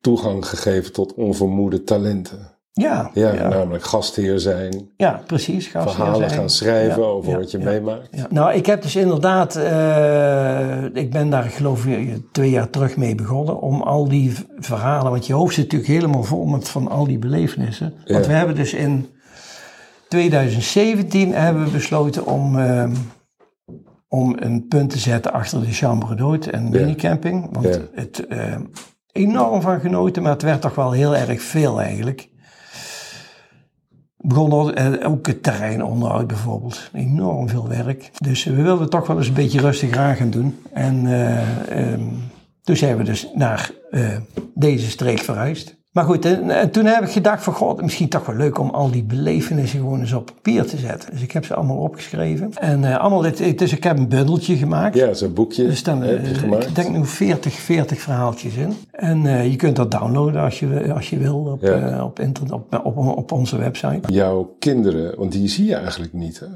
toegang 0.00 0.46
gegeven 0.46 0.92
tot 0.92 1.14
onvermoede 1.14 1.82
talenten. 1.82 2.57
Ja, 2.78 3.10
Ja, 3.14 3.32
ja, 3.32 3.48
namelijk 3.48 3.84
gastheer 3.84 4.38
zijn, 4.38 4.90
ja, 4.96 5.22
precies. 5.26 5.66
gastheer 5.66 5.94
verhalen 5.94 6.28
zijn. 6.28 6.40
gaan 6.40 6.50
schrijven 6.50 7.02
Ja, 7.02 7.08
over 7.08 7.36
wat 7.36 7.50
je 7.50 7.58
meemaakt. 7.58 8.30
Nou, 8.30 8.54
ik 8.54 8.66
heb 8.66 8.82
dus 8.82 8.96
inderdaad, 8.96 9.56
eh, 9.56 10.84
ik 10.92 11.10
ben 11.10 11.30
daar 11.30 11.42
geloof 11.42 11.86
ik 11.86 12.20
twee 12.32 12.50
jaar 12.50 12.70
terug 12.70 12.96
mee 12.96 13.14
begonnen 13.14 13.60
om 13.60 13.82
al 13.82 14.08
die 14.08 14.34
verhalen, 14.58 15.10
want 15.10 15.26
je 15.26 15.32
hoofd 15.32 15.54
zit 15.54 15.64
natuurlijk 15.64 15.90
helemaal 15.90 16.22
vol 16.22 16.44
met 16.44 16.68
van 16.68 16.88
al 16.88 17.06
die 17.06 17.18
belevenissen. 17.18 17.94
Want 18.06 18.26
we 18.26 18.32
hebben 18.32 18.54
dus 18.54 18.74
in 18.74 19.08
2017 20.08 21.34
hebben 21.34 21.64
we 21.64 21.70
besloten 21.70 22.26
om, 22.26 22.58
eh, 22.58 22.90
om 24.08 24.36
een 24.38 24.66
punt 24.68 24.90
te 24.90 24.98
zetten 24.98 25.32
achter 25.32 25.60
de 25.60 25.72
Chambre 25.72 26.16
d'Hôte 26.16 26.50
en 26.50 26.70
minicamping. 26.70 27.48
Want 27.52 27.80
het 27.92 28.26
eh, 28.26 28.54
enorm 29.12 29.60
van 29.60 29.80
genoten, 29.80 30.22
maar 30.22 30.32
het 30.32 30.42
werd 30.42 30.60
toch 30.60 30.74
wel 30.74 30.92
heel 30.92 31.16
erg 31.16 31.42
veel 31.42 31.80
eigenlijk. 31.80 32.28
Begon 34.28 34.52
al- 34.52 34.72
eh, 34.72 35.10
ook 35.10 35.26
het 35.26 35.42
terreinonderhoud 35.42 36.26
bijvoorbeeld. 36.26 36.90
Enorm 36.92 37.48
veel 37.48 37.68
werk. 37.68 38.10
Dus 38.18 38.44
we 38.44 38.62
wilden 38.62 38.90
toch 38.90 39.06
wel 39.06 39.16
eens 39.16 39.28
een 39.28 39.34
beetje 39.34 39.60
rustig 39.60 39.96
aan 39.96 40.16
gaan 40.16 40.30
doen. 40.30 40.58
En 40.72 41.06
eh, 41.06 41.92
ehm, 41.92 42.02
toen 42.62 42.76
zijn 42.76 42.96
we 42.96 43.02
dus 43.02 43.28
naar 43.34 43.70
eh, 43.90 44.16
deze 44.54 44.90
streek 44.90 45.18
verhuisd. 45.18 45.76
Maar 45.92 46.04
goed, 46.04 46.24
en, 46.24 46.50
en 46.50 46.70
toen 46.70 46.84
heb 46.84 47.02
ik 47.02 47.08
gedacht 47.10 47.42
van 47.42 47.52
god, 47.54 47.82
misschien 47.82 48.08
toch 48.08 48.26
wel 48.26 48.36
leuk 48.36 48.58
om 48.58 48.70
al 48.70 48.90
die 48.90 49.04
belevenissen 49.04 49.78
gewoon 49.78 50.00
eens 50.00 50.12
op 50.12 50.26
papier 50.34 50.66
te 50.66 50.76
zetten. 50.76 51.10
Dus 51.12 51.22
ik 51.22 51.32
heb 51.32 51.44
ze 51.44 51.54
allemaal 51.54 51.76
opgeschreven. 51.76 52.50
En 52.54 52.84
eh, 52.84 52.98
allemaal 52.98 53.20
dit, 53.20 53.58
dus 53.58 53.72
ik 53.72 53.82
heb 53.84 53.98
een 53.98 54.08
bundeltje 54.08 54.56
gemaakt. 54.56 54.94
Ja, 54.96 55.14
zo'n 55.14 55.32
boekje 55.32 55.66
Er 55.66 55.76
staan, 55.76 56.02
heb 56.02 56.26
je 56.26 56.32
eh, 56.32 56.38
gemaakt. 56.38 56.66
ik 56.68 56.74
denk 56.74 56.88
nu 56.90 57.04
40, 57.04 57.52
40 57.54 58.00
verhaaltjes 58.00 58.54
in. 58.54 58.72
En 58.90 59.26
eh, 59.26 59.50
je 59.50 59.56
kunt 59.56 59.76
dat 59.76 59.90
downloaden 59.90 60.42
als 60.42 60.58
je, 60.58 60.92
als 60.94 61.10
je 61.10 61.18
wil 61.18 61.36
op, 61.38 61.62
Ja. 61.62 61.96
eh, 61.96 62.04
op, 62.04 62.20
internet, 62.20 62.52
op, 62.52 62.80
op, 62.84 62.96
op 62.96 63.32
onze 63.32 63.56
website. 63.58 64.12
Jouw 64.12 64.54
kinderen, 64.58 65.18
want 65.18 65.32
die 65.32 65.48
zie 65.48 65.64
je 65.66 65.74
eigenlijk 65.74 66.12
niet, 66.12 66.40
hè? 66.40 66.46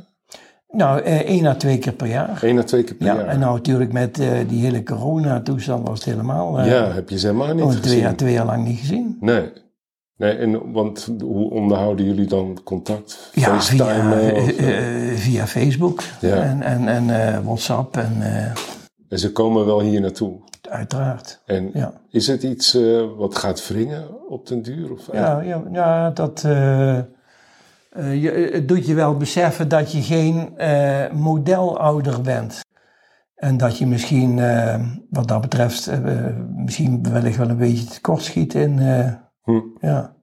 Nou, 0.72 1.00
eh, 1.00 1.16
één 1.20 1.46
à 1.46 1.54
twee 1.54 1.78
keer 1.78 1.92
per 1.92 2.06
jaar. 2.06 2.38
Eén 2.42 2.58
à 2.58 2.62
twee 2.62 2.82
keer 2.84 2.94
per 2.94 3.06
Ja, 3.06 3.14
jaar. 3.14 3.26
en 3.26 3.38
nou 3.38 3.54
natuurlijk 3.54 3.92
met 3.92 4.18
eh, 4.18 4.28
die 4.48 4.62
hele 4.64 4.82
coronatoestand 4.82 5.88
was 5.88 5.98
het 6.04 6.08
helemaal... 6.08 6.58
eh 6.58 6.66
ja, 6.66 6.90
heb 6.92 7.08
je 7.08 7.18
ze 7.18 7.26
helemaal 7.26 7.54
niet 7.54 7.68
twee 7.70 7.80
gezien? 7.82 7.98
jaar, 7.98 8.14
twee 8.16 8.32
jaar 8.32 8.46
lang 8.46 8.64
niet 8.66 8.78
gezien. 8.78 9.16
Nee. 9.20 9.52
Nee, 10.16 10.32
en 10.32 10.72
want 10.72 11.08
hoe 11.22 11.50
onderhouden 11.50 12.04
jullie 12.06 12.26
dan 12.26 12.58
contact? 12.64 13.30
Ja, 13.34 13.60
via, 13.60 13.84
FaceTime 13.84 14.14
eh, 14.32 15.16
via 15.16 15.46
Facebook 15.46 16.02
Ja. 16.20 16.36
en, 16.36 16.62
en, 16.62 16.88
en 16.88 17.44
WhatsApp 17.44 17.96
en 17.96 18.22
En 19.08 19.18
ze 19.18 19.32
komen 19.32 19.66
wel 19.66 19.80
hier 19.80 20.00
naartoe. 20.00 20.32
uiteraard. 20.70 21.40
En 21.46 21.70
Ja. 21.74 21.92
is 22.10 22.26
het 22.26 22.42
iets 22.42 22.78
wat 23.16 23.36
gaat 23.36 23.68
wringen 23.68 24.28
op 24.30 24.46
den 24.46 24.62
duur? 24.62 24.92
Of 24.92 25.08
Ja, 25.12 25.40
ja, 25.40 25.62
ja 25.72 26.10
dat 26.10 26.44
eh, 27.92 28.06
eh, 28.12 28.22
je, 28.22 28.50
het 28.52 28.68
doet 28.68 28.86
je 28.86 28.94
wel 28.94 29.16
beseffen 29.16 29.68
dat 29.68 29.92
je 29.92 30.02
geen 30.02 30.58
eh, 30.58 31.12
modelouder 31.12 32.20
bent. 32.20 32.60
En 33.34 33.56
dat 33.56 33.78
je 33.78 33.86
misschien, 33.86 34.38
eh, 34.38 34.80
wat 35.10 35.28
dat 35.28 35.40
betreft, 35.40 35.86
eh, 35.86 36.00
misschien 36.56 37.02
wellicht 37.12 37.36
wel 37.36 37.48
een 37.48 37.56
beetje 37.56 37.84
tekortschiet 37.86 38.54
in. 38.54 38.78
eh, 38.78 39.12
Hm. 39.42 39.60
ja. 39.80 40.14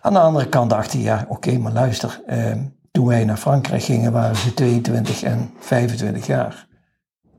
Aan 0.00 0.12
de 0.12 0.18
andere 0.18 0.48
kant 0.48 0.70
dacht 0.70 0.94
ik, 0.94 1.00
ja, 1.00 1.24
oké, 1.28 1.58
maar 1.58 1.72
luister. 1.72 2.22
eh, 2.26 2.52
toen 2.90 3.06
wij 3.06 3.24
naar 3.24 3.36
Frankrijk 3.36 3.82
gingen, 3.82 4.12
waren 4.12 4.36
ze 4.36 4.54
22 4.54 5.22
en 5.22 5.50
25 5.58 6.26
jaar. 6.26 6.66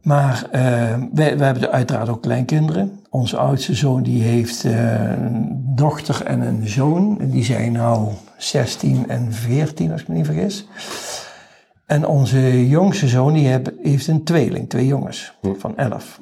Maar 0.02 0.48
eh 0.52 0.62
wij, 1.14 1.38
wij 1.38 1.46
hebben 1.48 1.72
uiteraard 1.72 2.10
ook 2.10 2.22
kleinkinderen. 2.22 3.00
Onze 3.10 3.38
oudste 3.38 3.74
zoon 3.76 4.04
die 4.04 4.24
heeft 4.24 4.64
eh, 4.64 5.10
een 5.12 5.62
dochter 5.76 6.26
en 6.26 6.42
een 6.42 6.68
zoon. 6.68 7.18
Die 7.22 7.44
zijn 7.44 7.72
nou 7.72 8.08
16 8.38 9.10
en 9.10 9.32
14, 9.34 9.92
als 9.92 10.02
ik 10.02 10.08
me 10.08 10.16
niet 10.16 10.26
vergis. 10.26 10.66
En 11.86 12.06
onze 12.08 12.68
jongste 12.68 13.08
zoon 13.08 13.34
die 13.34 13.48
heb- 13.48 13.74
heeft 13.82 14.08
een 14.08 14.24
tweeling, 14.24 14.70
twee 14.70 14.86
jongens 14.88 15.34
van 15.58 15.78
11. 15.78 16.20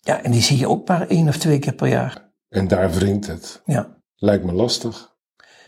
Ja, 0.00 0.22
en 0.22 0.30
die 0.30 0.42
zie 0.42 0.58
je 0.58 0.68
ook 0.68 0.88
maar 0.88 1.06
één 1.08 1.28
of 1.28 1.36
twee 1.36 1.58
keer 1.58 1.74
per 1.74 1.88
jaar. 1.88 2.30
En 2.48 2.68
daar 2.68 2.90
wringt 2.90 3.26
het. 3.26 3.62
Ja. 3.64 3.88
Lijkt 4.16 4.44
me 4.44 4.52
lastig. 4.52 5.14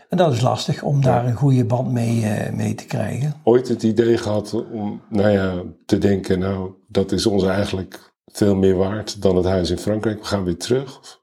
En 0.09 0.17
dat 0.17 0.33
is 0.33 0.41
lastig 0.41 0.81
om 0.83 1.01
daar 1.01 1.25
een 1.25 1.35
goede 1.35 1.65
band 1.65 1.91
mee, 1.91 2.25
eh, 2.25 2.53
mee 2.53 2.75
te 2.75 2.85
krijgen. 2.85 3.33
Ooit 3.43 3.67
het 3.67 3.83
idee 3.83 4.17
gehad 4.17 4.53
om, 4.71 5.01
nou 5.09 5.29
ja, 5.29 5.61
te 5.85 5.97
denken, 5.97 6.39
nou, 6.39 6.71
dat 6.87 7.11
is 7.11 7.25
ons 7.25 7.43
eigenlijk 7.43 8.13
veel 8.25 8.55
meer 8.55 8.75
waard 8.75 9.21
dan 9.21 9.35
het 9.35 9.45
huis 9.45 9.69
in 9.69 9.77
Frankrijk. 9.77 10.19
We 10.19 10.25
gaan 10.25 10.43
weer 10.43 10.57
terug. 10.57 11.17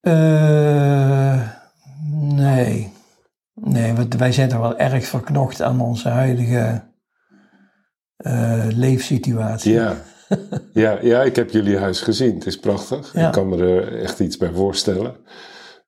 Eh, 0.00 1.40
nee. 2.34 2.92
Nee, 3.60 3.92
want 3.92 4.14
wij 4.14 4.32
zijn 4.32 4.48
toch 4.48 4.60
wel 4.60 4.78
erg 4.78 5.06
verknocht 5.06 5.62
aan 5.62 5.80
onze 5.80 6.08
huidige 6.08 6.82
eh, 8.16 8.66
leefsituatie. 8.68 9.72
Ja. 9.72 9.96
ja, 10.72 10.98
ja, 11.02 11.22
ik 11.22 11.36
heb 11.36 11.50
jullie 11.50 11.78
huis 11.78 12.00
gezien. 12.00 12.34
Het 12.34 12.46
is 12.46 12.58
prachtig. 12.58 13.12
Ja. 13.12 13.26
Ik 13.26 13.32
kan 13.32 13.48
me 13.48 13.56
er 13.56 14.02
echt 14.02 14.20
iets 14.20 14.36
bij 14.36 14.52
voorstellen. 14.52 15.16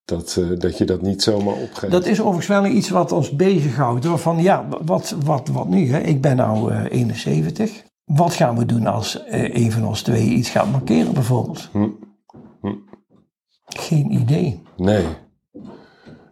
Dat, 0.05 0.37
eh, 0.37 0.59
dat 0.59 0.79
je 0.79 0.85
dat 0.85 1.03
niet 1.03 1.23
zomaar 1.23 1.55
opgeeft. 1.55 1.93
Dat 1.93 2.07
is 2.07 2.21
overigens 2.21 2.47
wel 2.47 2.67
iets 2.67 2.89
wat 2.89 3.13
ons 3.13 3.37
bezighoudt. 3.37 4.05
Hoor. 4.05 4.19
Van 4.19 4.43
ja, 4.43 4.69
wat, 4.85 5.17
wat, 5.25 5.49
wat 5.49 5.69
nu? 5.69 5.91
Hè? 5.91 5.99
Ik 5.99 6.21
ben 6.21 6.37
nou 6.37 6.73
eh, 6.73 6.85
71. 6.91 7.83
Wat 8.05 8.35
gaan 8.35 8.59
we 8.59 8.67
doen 8.67 8.87
als 8.87 9.25
eh, 9.25 9.55
een 9.55 9.73
van 9.73 9.87
ons 9.87 10.03
twee 10.03 10.27
iets 10.27 10.51
gaat 10.51 10.71
markeren 10.71 11.15
bijvoorbeeld? 11.15 11.69
Hm. 11.73 11.89
Geen 13.67 14.13
idee. 14.13 14.63
Nee. 14.77 15.05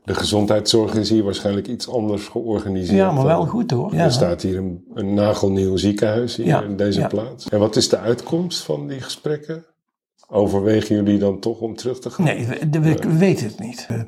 De 0.07 0.15
gezondheidszorg 0.15 0.95
is 0.95 1.11
hier 1.11 1.23
waarschijnlijk 1.25 1.67
iets 1.69 1.89
anders 1.89 2.27
georganiseerd. 2.27 2.97
Ja, 2.97 3.07
maar 3.07 3.15
dan- 3.17 3.27
wel 3.27 3.47
goed 3.47 3.71
hoor. 3.71 3.95
Ja. 3.95 4.05
Er 4.05 4.13
staat 4.13 4.43
hier 4.43 4.57
een, 4.57 4.85
een 4.95 5.15
nagelnieuw 5.15 5.77
ziekenhuis 5.77 6.37
hier 6.37 6.47
Ja, 6.47 6.63
in 6.63 6.77
deze 6.77 7.01
ja. 7.01 7.07
plaats. 7.07 7.49
En 7.49 7.59
wat 7.59 7.77
is 7.77 7.89
de 7.89 7.99
uitkomst 7.99 8.63
van 8.63 8.89
die 8.89 9.01
gesprekken? 9.01 9.65
Overwegen 10.29 10.97
jullie 10.97 11.19
dan 11.19 11.41
toch 11.41 11.61
om 11.61 11.77
terug 11.77 11.99
te 11.99 12.11
gaan? 12.11 12.25
Nee, 12.25 12.47
we, 12.71 12.97
weten 13.19 13.47
het 13.47 13.59
niet. 13.59 13.87
Eh, 13.89 14.01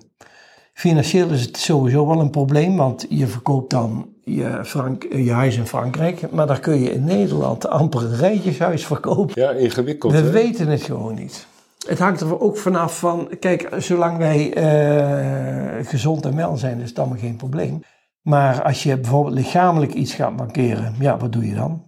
Financieel 0.72 1.28
is 1.28 1.42
het 1.42 1.56
sowieso 1.56 2.06
wel 2.06 2.20
een 2.20 2.30
probleem, 2.30 2.76
want 2.76 3.06
je 3.08 3.26
verkoopt 3.26 3.70
dan 3.70 4.08
je, 4.24 4.60
Frank, 4.64 5.06
je 5.12 5.32
huis 5.32 5.56
in 5.56 5.66
Frankrijk, 5.66 6.30
maar 6.30 6.46
daar 6.46 6.60
kun 6.60 6.80
je 6.80 6.92
in 6.92 7.04
Nederland 7.04 7.68
amper 7.80 8.04
een 8.04 8.16
rijtjeshuis 8.16 8.86
verkopen. 8.86 9.42
Ja, 9.42 9.50
ingewikkeld. 9.50 10.12
We 10.12 10.18
hè? 10.18 10.30
weten 10.30 10.66
het 10.68 10.82
gewoon 10.82 11.14
niet. 11.14 11.46
Het 11.88 11.98
hangt 11.98 12.20
er 12.20 12.40
ook 12.40 12.56
vanaf 12.56 12.98
van, 12.98 13.30
kijk, 13.40 13.68
zolang 13.78 14.18
wij 14.18 14.52
eh, 14.54 15.86
gezond 15.86 16.24
en 16.24 16.36
wel 16.36 16.56
zijn, 16.56 16.80
is 16.80 16.88
het 16.88 16.98
allemaal 16.98 17.18
geen 17.18 17.36
probleem. 17.36 17.82
Maar 18.22 18.62
als 18.62 18.82
je 18.82 18.98
bijvoorbeeld 18.98 19.34
lichamelijk 19.34 19.92
iets 19.94 20.14
gaat 20.14 20.36
markeren, 20.36 20.94
ja, 20.98 21.16
wat 21.18 21.32
doe 21.32 21.46
je 21.46 21.54
dan? 21.54 21.82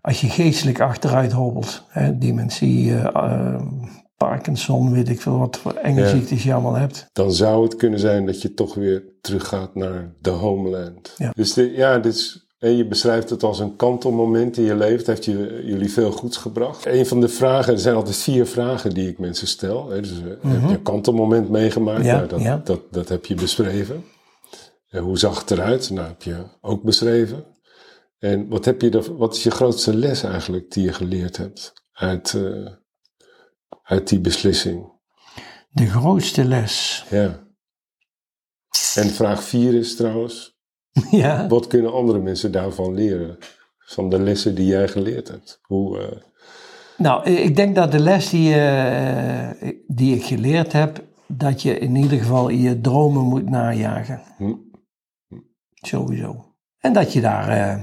Als 0.00 0.20
je 0.20 0.28
geestelijk 0.28 0.80
achteruit 0.80 1.32
hobbelt, 1.32 1.84
hè, 1.88 2.18
dementie, 2.18 2.94
eh, 2.94 3.04
eh, 3.04 3.60
Parkinson, 4.16 4.92
weet 4.92 5.08
ik 5.08 5.20
veel 5.20 5.38
wat 5.38 5.56
voor 5.56 5.72
enge 5.72 6.00
Ja. 6.00 6.08
ziektes 6.08 6.42
je 6.42 6.52
allemaal 6.52 6.74
hebt. 6.74 7.06
Dan 7.12 7.32
zou 7.32 7.62
het 7.62 7.76
kunnen 7.76 7.98
zijn 7.98 8.26
dat 8.26 8.42
je 8.42 8.54
toch 8.54 8.74
weer 8.74 9.04
teruggaat 9.20 9.74
naar 9.74 10.12
de 10.20 10.30
homeland. 10.30 11.14
Ja. 11.16 11.30
Dus 11.34 11.52
de, 11.54 11.72
ja, 11.72 11.98
dit 11.98 12.14
is, 12.14 12.47
je 12.58 12.86
beschrijft 12.86 13.30
het 13.30 13.42
als 13.42 13.58
een 13.58 13.76
kantelmoment 13.76 14.56
in 14.56 14.64
je 14.64 14.76
leven. 14.76 14.96
Het 14.96 15.06
heeft 15.06 15.24
je, 15.24 15.62
jullie 15.64 15.92
veel 15.92 16.10
goeds 16.10 16.36
gebracht. 16.36 16.86
Een 16.86 17.06
van 17.06 17.20
de 17.20 17.28
vragen, 17.28 17.72
er 17.72 17.78
zijn 17.78 17.94
altijd 17.94 18.16
vier 18.16 18.46
vragen 18.46 18.94
die 18.94 19.08
ik 19.08 19.18
mensen 19.18 19.46
stel. 19.46 19.86
Dus, 19.86 20.10
eh, 20.10 20.50
Heb 20.50 20.68
je 20.68 20.74
een 20.74 20.82
kantelmoment 20.82 21.48
meegemaakt? 21.48 21.98
Mhm. 21.98 22.06
Ja, 22.06 22.16
nou, 22.16 22.28
dat, 22.28 22.40
ja. 22.40 22.60
dat, 22.64 22.80
dat 22.90 23.08
heb 23.08 23.26
je 23.26 23.34
beschreven. 23.34 24.04
En 24.88 25.02
hoe 25.02 25.18
zag 25.18 25.40
het 25.40 25.50
eruit? 25.50 25.90
Nou, 25.90 26.06
heb 26.06 26.22
je 26.22 26.44
ook 26.60 26.82
beschreven. 26.82 27.44
En 28.18 28.48
wat, 28.48 28.64
heb 28.64 28.80
je 28.80 28.90
er, 28.90 29.16
wat 29.16 29.34
is 29.34 29.42
je 29.42 29.50
grootste 29.50 29.96
les 29.96 30.22
eigenlijk 30.22 30.70
die 30.70 30.84
je 30.84 30.92
geleerd 30.92 31.36
hebt 31.36 31.72
uit, 31.92 32.34
eh, 32.34 32.72
uit 33.82 34.08
die 34.08 34.20
beslissing? 34.20 34.92
De 35.70 35.86
grootste 35.86 36.44
les. 36.44 37.04
Ja. 37.10 37.46
En 38.94 39.10
vraag 39.10 39.42
4 39.42 39.74
is 39.74 39.96
trouwens, 39.96 40.57
ja. 41.10 41.46
wat 41.46 41.66
kunnen 41.66 41.92
andere 41.92 42.18
mensen 42.18 42.52
daarvan 42.52 42.94
leren? 42.94 43.38
Van 43.78 44.10
de 44.10 44.20
lessen 44.20 44.54
die 44.54 44.66
jij 44.66 44.88
geleerd 44.88 45.28
hebt. 45.28 45.58
Hoe, 45.62 45.98
eh, 45.98 46.16
Nou, 46.96 47.30
ik 47.30 47.56
denk 47.56 47.74
dat 47.74 47.92
de 47.92 47.98
les 47.98 48.30
die, 48.30 48.54
eh, 48.54 49.70
die 49.86 50.14
ik 50.16 50.24
geleerd 50.24 50.72
heb, 50.72 51.04
dat 51.26 51.62
je 51.62 51.78
in 51.78 51.96
ieder 51.96 52.18
geval 52.18 52.48
je 52.48 52.80
dromen 52.80 53.24
moet 53.24 53.48
najagen. 53.50 54.22
hm, 54.36 54.54
Sowieso. 55.74 56.44
En 56.78 56.92
dat 56.92 57.12
je 57.12 57.20
daar 57.20 57.48
eh, 57.48 57.82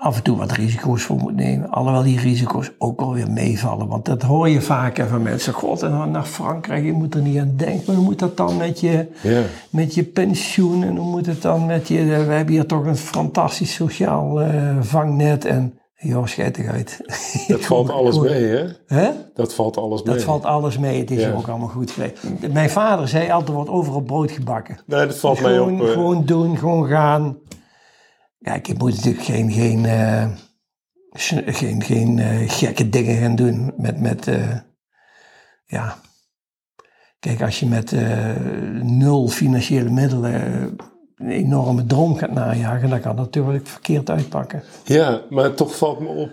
af 0.00 0.16
en 0.16 0.22
toe 0.22 0.36
wat 0.36 0.52
risico's 0.52 1.02
voor 1.02 1.16
moet 1.16 1.36
nemen. 1.36 1.70
Alhoewel 1.70 2.02
die 2.02 2.18
risico's 2.20 2.70
ook 2.78 3.00
alweer 3.00 3.30
meevallen. 3.30 3.88
Want 3.88 4.04
dat 4.04 4.22
hoor 4.22 4.48
je 4.48 4.60
vaker 4.60 5.08
van 5.08 5.22
mensen. 5.22 5.52
God, 5.52 5.82
en 5.82 5.90
dan 5.90 6.10
naar 6.10 6.24
Frankrijk, 6.24 6.84
je 6.84 6.92
moet 6.92 7.14
er 7.14 7.20
niet 7.20 7.38
aan 7.38 7.52
denken. 7.56 7.82
Maar 7.86 7.96
hoe 7.96 8.04
moet 8.04 8.18
dat 8.18 8.36
dan 8.36 8.56
met 8.56 8.80
je, 8.80 9.06
met 9.70 9.94
je 9.94 10.04
pensioen? 10.04 10.82
En 10.84 10.96
hoe 10.96 11.10
moet 11.10 11.26
het 11.26 11.42
dan 11.42 11.66
met 11.66 11.88
je... 11.88 12.04
We 12.04 12.12
hebben 12.12 12.54
hier 12.54 12.66
toch 12.66 12.84
een 12.84 12.96
fantastisch 12.96 13.74
sociaal 13.74 14.40
eh, 14.42 14.76
vangnet. 14.80 15.44
En 15.44 15.78
joh, 15.96 16.26
schijtig 16.26 16.66
uit. 16.66 17.00
dat 17.48 17.60
valt 17.64 17.90
alles 17.90 18.18
mee, 18.18 18.44
hè? 18.44 18.66
Hè? 18.86 19.10
Dat 19.34 19.54
valt 19.54 19.76
alles 19.76 20.02
mee. 20.02 20.14
Dat 20.14 20.24
valt 20.24 20.44
alles 20.44 20.78
mee. 20.78 21.00
Het 21.00 21.10
is 21.10 21.32
ook 21.32 21.48
allemaal 21.48 21.68
goed 21.68 21.90
geweest. 21.90 22.22
Mijn 22.52 22.70
vader 22.70 23.08
zei 23.08 23.30
altijd, 23.30 23.56
wordt 23.56 23.70
overal 23.70 24.00
brood 24.00 24.30
gebakken. 24.30 24.78
Nee, 24.86 25.06
dat 25.06 25.18
valt 25.18 25.40
mij 25.40 25.58
op. 25.58 25.80
eh, 25.80 25.88
gewoon 25.88 26.24
doen, 26.24 26.56
gewoon 26.56 26.86
gaan. 26.88 27.36
Kijk, 28.40 28.66
je 28.66 28.74
moet 28.78 28.94
natuurlijk 28.94 29.24
geen, 29.24 29.52
geen, 29.52 29.84
eh, 29.84 30.28
geen, 31.12 31.82
geen 31.82 32.18
eh, 32.18 32.50
gekke 32.50 32.88
dingen 32.88 33.16
gaan 33.16 33.36
doen 33.36 33.72
met, 33.76 34.00
met 34.00 34.26
eh, 34.26 34.56
ja. 35.66 35.98
Kijk, 37.18 37.42
als 37.42 37.60
je 37.60 37.66
met 37.66 37.92
nul 38.82 39.28
financiële 39.28 39.90
middelen 39.90 40.76
een 41.16 41.30
enorme 41.30 41.86
droom 41.86 42.16
gaat 42.16 42.32
najagen, 42.32 42.88
dan 42.88 43.00
kan 43.00 43.16
dat 43.16 43.24
natuurlijk 43.24 43.66
verkeerd 43.66 44.10
uitpakken. 44.10 44.62
Ja, 44.84 45.22
maar 45.30 45.54
toch 45.54 45.76
valt 45.76 46.00
me 46.00 46.08
op. 46.08 46.30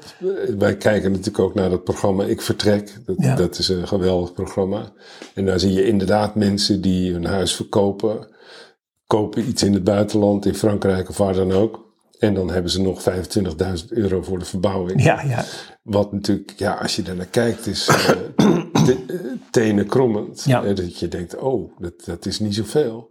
Wij 0.57 0.77
kijken 0.77 1.11
natuurlijk 1.11 1.39
ook 1.39 1.53
naar 1.53 1.69
dat 1.69 1.83
programma 1.83 2.23
Ik 2.23 2.41
Vertrek. 2.41 2.99
Dat, 3.05 3.15
Ja. 3.19 3.35
dat 3.35 3.57
is 3.57 3.67
een 3.67 3.87
geweldig 3.87 4.33
programma. 4.33 4.91
En 5.33 5.45
daar 5.45 5.59
zie 5.59 5.73
je 5.73 5.87
inderdaad 5.87 6.35
mensen 6.35 6.81
die 6.81 7.11
hun 7.11 7.25
huis 7.25 7.55
verkopen. 7.55 8.27
Kopen 9.07 9.47
iets 9.47 9.63
in 9.63 9.73
het 9.73 9.83
buitenland, 9.83 10.45
in 10.45 10.55
Frankrijk 10.55 11.09
of 11.09 11.17
waar 11.17 11.33
dan 11.33 11.51
ook. 11.51 11.84
En 12.19 12.33
dan 12.33 12.49
hebben 12.51 12.71
ze 12.71 12.81
nog 12.81 13.03
25.000 13.03 13.85
euro 13.89 14.21
voor 14.21 14.39
de 14.39 14.45
verbouwing. 14.45 15.03
Ja, 15.03 15.21
ja, 15.21 15.43
Wat 15.83 16.11
natuurlijk, 16.11 16.53
ja, 16.57 16.73
als 16.73 16.95
je 16.95 17.01
daar 17.01 17.15
naar 17.15 17.25
kijkt, 17.25 17.67
is 17.67 17.87
eh, 17.87 18.09
te- 18.85 19.03
eh, 19.07 19.15
tenen 19.51 19.87
krommend. 19.87 20.43
Ja. 20.43 20.63
Eh, 20.63 20.75
Dat 20.75 20.99
je 20.99 21.07
denkt, 21.07 21.37
oh, 21.37 21.71
dat, 21.79 21.93
dat 22.05 22.25
is 22.25 22.39
niet 22.39 22.55
zoveel. 22.55 23.09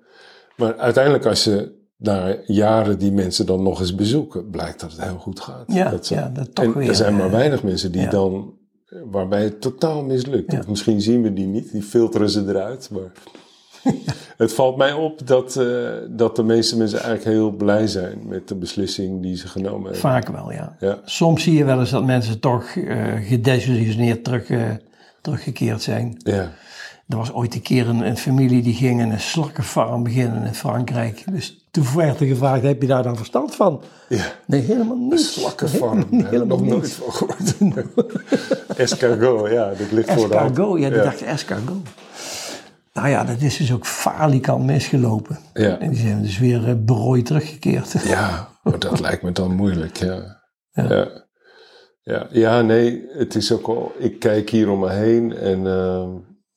Maar 0.57 0.77
uiteindelijk, 0.77 1.27
als 1.27 1.45
je 1.45 1.83
na 1.97 2.37
jaren 2.47 2.99
die 2.99 3.13
mensen 3.13 3.47
dan 3.47 3.63
nog 3.63 3.81
eens 3.81 3.95
bezoeken, 3.95 4.51
blijkt 4.51 4.81
dat 4.81 4.93
het 4.93 5.03
heel 5.05 5.19
goed 5.19 5.41
gaat. 5.41 5.65
ja, 5.73 5.91
dat 5.91 6.09
ja 6.09 6.29
dat 6.29 6.55
toch 6.55 6.65
en 6.65 6.75
weer. 6.79 6.89
er 6.89 6.95
zijn 6.95 7.17
maar 7.17 7.31
weinig 7.31 7.63
mensen 7.63 7.93
die 7.93 8.01
ja. 8.01 8.11
dan, 8.11 8.55
waarbij 9.11 9.43
het 9.43 9.61
totaal 9.61 10.03
mislukt. 10.03 10.59
Of 10.59 10.69
misschien 10.69 11.01
zien 11.01 11.23
we 11.23 11.33
die 11.33 11.47
niet, 11.47 11.73
die 11.73 11.83
filteren 11.83 12.31
ze 12.31 12.45
eruit. 12.49 12.91
Maar 12.91 13.13
het 14.37 14.53
valt 14.53 14.77
mij 14.77 14.93
op 14.93 15.27
dat, 15.27 15.57
eh, 15.57 15.67
dat 16.09 16.37
de 16.37 16.43
meeste 16.43 16.77
mensen 16.77 16.99
eigenlijk 16.99 17.37
heel 17.37 17.51
blij 17.51 17.87
zijn 17.87 18.19
met 18.27 18.49
de 18.49 18.55
beslissing 18.55 19.23
die 19.23 19.37
ze 19.37 19.49
genomen 19.49 19.83
hebben. 19.83 20.01
Vaak 20.01 20.29
wel, 20.29 20.53
ja. 20.53 20.77
Ja. 20.81 20.99
Soms 21.05 21.43
zie 21.43 21.57
je 21.57 21.65
wel 21.65 21.81
eens 21.81 21.91
dat 21.91 22.05
mensen 22.05 22.41
toch 22.41 22.77
eh 22.77 23.13
gedesillusioneerd 23.23 24.25
terug, 24.25 24.51
eh, 24.51 24.63
teruggekeerd 25.21 25.83
zijn. 25.83 26.17
Ja. 26.19 26.53
Er 27.09 27.17
was 27.17 27.33
ooit 27.33 27.55
een 27.55 27.63
keer 27.63 27.89
een, 27.89 28.07
een 28.07 28.17
familie 28.17 28.63
die 28.63 28.75
ging 28.75 29.03
een 29.03 29.21
slakkenfarm 29.21 30.03
beginnen 30.03 30.45
in 30.45 30.55
Frankrijk. 30.55 31.25
Dus 31.31 31.65
toen 31.71 31.87
werd 31.97 32.21
er 32.21 32.27
gevraagd, 32.27 32.63
heb 32.63 32.81
je 32.81 32.89
daar 32.89 33.03
dan 33.03 33.17
verstand 33.17 33.55
van? 33.55 33.83
ja. 34.09 34.25
Nee, 34.47 34.61
helemaal 34.61 34.97
niet. 34.97 35.21
Slakkenfarm, 35.21 35.99
heb 35.99 36.13
ik 36.13 36.27
helemaal 36.27 36.59
nog 36.59 36.67
nooit 36.67 36.93
van 36.93 37.13
gehoord. 37.13 37.55
Escargot, 38.77 39.51
ja, 39.51 39.69
dat 39.69 39.91
ligt 39.91 40.11
voor 40.13 40.29
de 40.29 40.37
hand. 40.37 40.51
Escargot, 40.51 40.81
ja, 40.81 40.89
die 40.89 41.03
dacht 41.03 41.23
escargot. 41.23 41.89
Nou 42.95 43.09
ja, 43.09 43.25
dat 43.25 43.41
is 43.41 43.57
dus 43.57 43.73
ook 43.73 43.87
falikant 43.87 44.65
misgelopen. 44.65 45.39
Ja. 45.53 45.79
En 45.79 45.91
die 45.91 45.99
zijn 45.99 46.23
dus 46.23 46.39
weer 46.39 46.85
berooid 46.85 47.27
teruggekeerd. 47.27 47.93
Ja, 48.09 48.49
maar 48.63 48.79
dat 48.79 49.01
lijkt 49.01 49.23
me 49.23 49.33
dan 49.33 49.55
moeilijk, 49.55 49.97
ja. 49.97 50.43
Ja. 50.71 51.09
Ja. 52.03 52.27
ja, 52.31 52.61
nee, 52.61 53.07
het 53.09 53.35
is 53.35 53.53
ook 53.53 53.67
al... 53.67 53.93
Ik 53.99 54.19
kijk 54.19 54.51
hier 54.51 54.71
om 54.71 54.79
me 54.79 54.91
heen 54.91 55.37
en 55.37 55.67
ehm, 55.67 56.11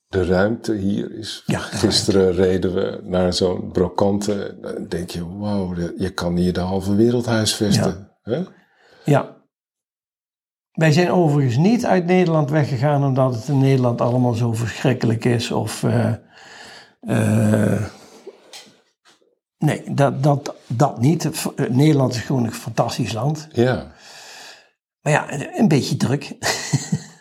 de 0.08 0.24
ruimte 0.26 0.74
hier 0.74 1.12
is... 1.18 1.42
Ja, 1.46 1.58
Gisteren 1.58 2.32
reden 2.32 2.74
we 2.74 3.00
naar 3.02 3.32
zo'n 3.32 3.72
brokante. 3.72 4.58
Dan 4.60 4.86
denk 4.88 5.10
je, 5.10 5.36
wauw, 5.38 5.74
je 5.96 6.10
kan 6.10 6.36
hier 6.36 6.52
de 6.52 6.60
halve 6.60 6.94
wereld 6.94 7.26
huisvesten. 7.26 8.10
hè? 8.22 8.42
Ja. 9.04 9.36
Wij 10.78 10.92
zijn 10.92 11.10
overigens 11.12 11.56
niet 11.56 11.86
uit 11.86 12.06
Nederland 12.06 12.50
weggegaan 12.50 13.04
omdat 13.04 13.34
het 13.34 13.48
in 13.48 13.58
Nederland 13.58 14.00
allemaal 14.00 14.32
zo 14.34 14.52
verschrikkelijk 14.52 15.24
is. 15.24 15.50
Of, 15.50 15.82
eh, 15.82 16.12
eh, 17.00 17.82
nee, 19.58 19.82
dat, 19.90 20.22
dat, 20.22 20.54
dat 20.66 21.00
niet. 21.00 21.24
Eh, 21.56 21.68
Nederland 21.70 22.14
is 22.14 22.20
gewoon 22.20 22.44
een 22.44 22.52
fantastisch 22.52 23.12
land. 23.12 23.48
Ja, 23.52 23.92
Maar 25.00 25.12
ja, 25.12 25.26
een 25.58 25.68
beetje 25.68 25.96
druk. 25.96 26.36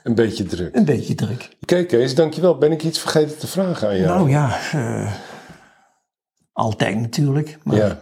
een 0.03 0.15
beetje 0.15 0.43
druk. 0.43 0.75
een 0.75 0.85
beetje 0.85 1.15
druk. 1.15 1.49
Kijk 1.65 1.87
Kees, 1.87 2.15
dankjewel. 2.15 2.57
Ben 2.57 2.71
ik 2.71 2.83
iets 2.83 2.99
vergeten 2.99 3.37
te 3.37 3.47
vragen 3.47 3.87
aan 3.87 3.97
jou? 3.97 4.07
Nou 4.07 4.29
ja, 4.29 4.59
altijd 6.51 6.99
natuurlijk. 6.99 7.57
Maar 7.63 7.75
ja. 7.75 8.01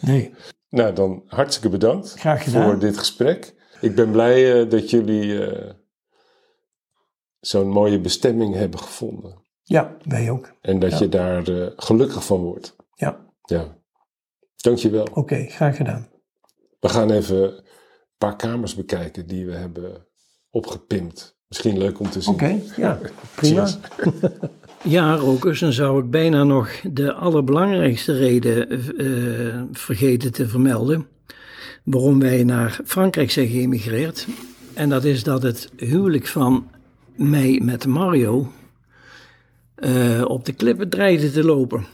nee, 0.00 0.34
Nou, 0.70 0.92
dan 0.94 1.22
hartstikke 1.26 1.68
bedankt 1.68 2.14
graag 2.18 2.42
gedaan. 2.44 2.64
voor 2.64 2.78
dit 2.78 2.98
gesprek. 2.98 3.54
Ik 3.80 3.94
ben 3.94 4.10
blij 4.10 4.60
eh, 4.62 4.70
dat 4.70 4.90
jullie 4.90 5.46
eh, 5.46 5.70
zo'n 7.40 7.68
mooie 7.68 8.00
bestemming 8.00 8.54
hebben 8.54 8.80
gevonden. 8.80 9.44
Ja, 9.62 9.96
wij 10.02 10.30
ook. 10.30 10.52
En 10.60 10.78
dat 10.78 10.90
Ja. 10.90 10.98
je 10.98 11.08
daar 11.08 11.48
eh, 11.48 11.66
gelukkig 11.76 12.24
van 12.24 12.40
wordt. 12.40 12.76
Ja, 12.94 13.24
Ja. 13.44 13.76
Dankjewel. 14.56 15.06
oké, 15.12 15.44
graag 15.48 15.76
gedaan. 15.76 16.08
We 16.80 16.88
gaan 16.88 17.10
even 17.10 17.42
een 17.42 17.62
paar 18.18 18.36
kamers 18.36 18.74
bekijken 18.74 19.26
die 19.26 19.46
we 19.46 19.52
hebben 19.52 20.06
opgepimpt. 20.50 21.38
Misschien 21.48 21.78
leuk 21.78 21.98
om 22.00 22.10
te 22.10 22.20
zien. 22.20 22.34
Oké, 22.34 22.60
ja, 22.76 22.98
prima. 23.34 23.68
Ja, 24.82 25.14
Rokers, 25.16 25.60
dan 25.60 25.72
zou 25.72 26.04
ik 26.04 26.10
bijna 26.10 26.44
nog 26.44 26.70
de 26.92 27.12
allerbelangrijkste 27.12 28.12
reden 28.12 28.68
eh, 28.70 29.62
vergeten 29.72 30.32
te 30.32 30.48
vermelden. 30.48 31.08
Waarom 31.86 32.18
wij 32.18 32.44
naar 32.44 32.80
Frankrijk 32.84 33.30
zijn 33.30 33.48
geëmigreerd. 33.48 34.26
En 34.74 34.88
dat 34.88 35.04
is 35.04 35.22
dat 35.22 35.42
het 35.42 35.70
huwelijk 35.76 36.26
van 36.26 36.70
mij 37.16 37.60
met 37.64 37.86
Mario 37.86 38.52
eh, 39.74 40.24
op 40.24 40.44
de 40.44 40.52
klippen 40.52 40.88
dreigde 40.88 41.30
te 41.30 41.44
lopen. 41.44 41.86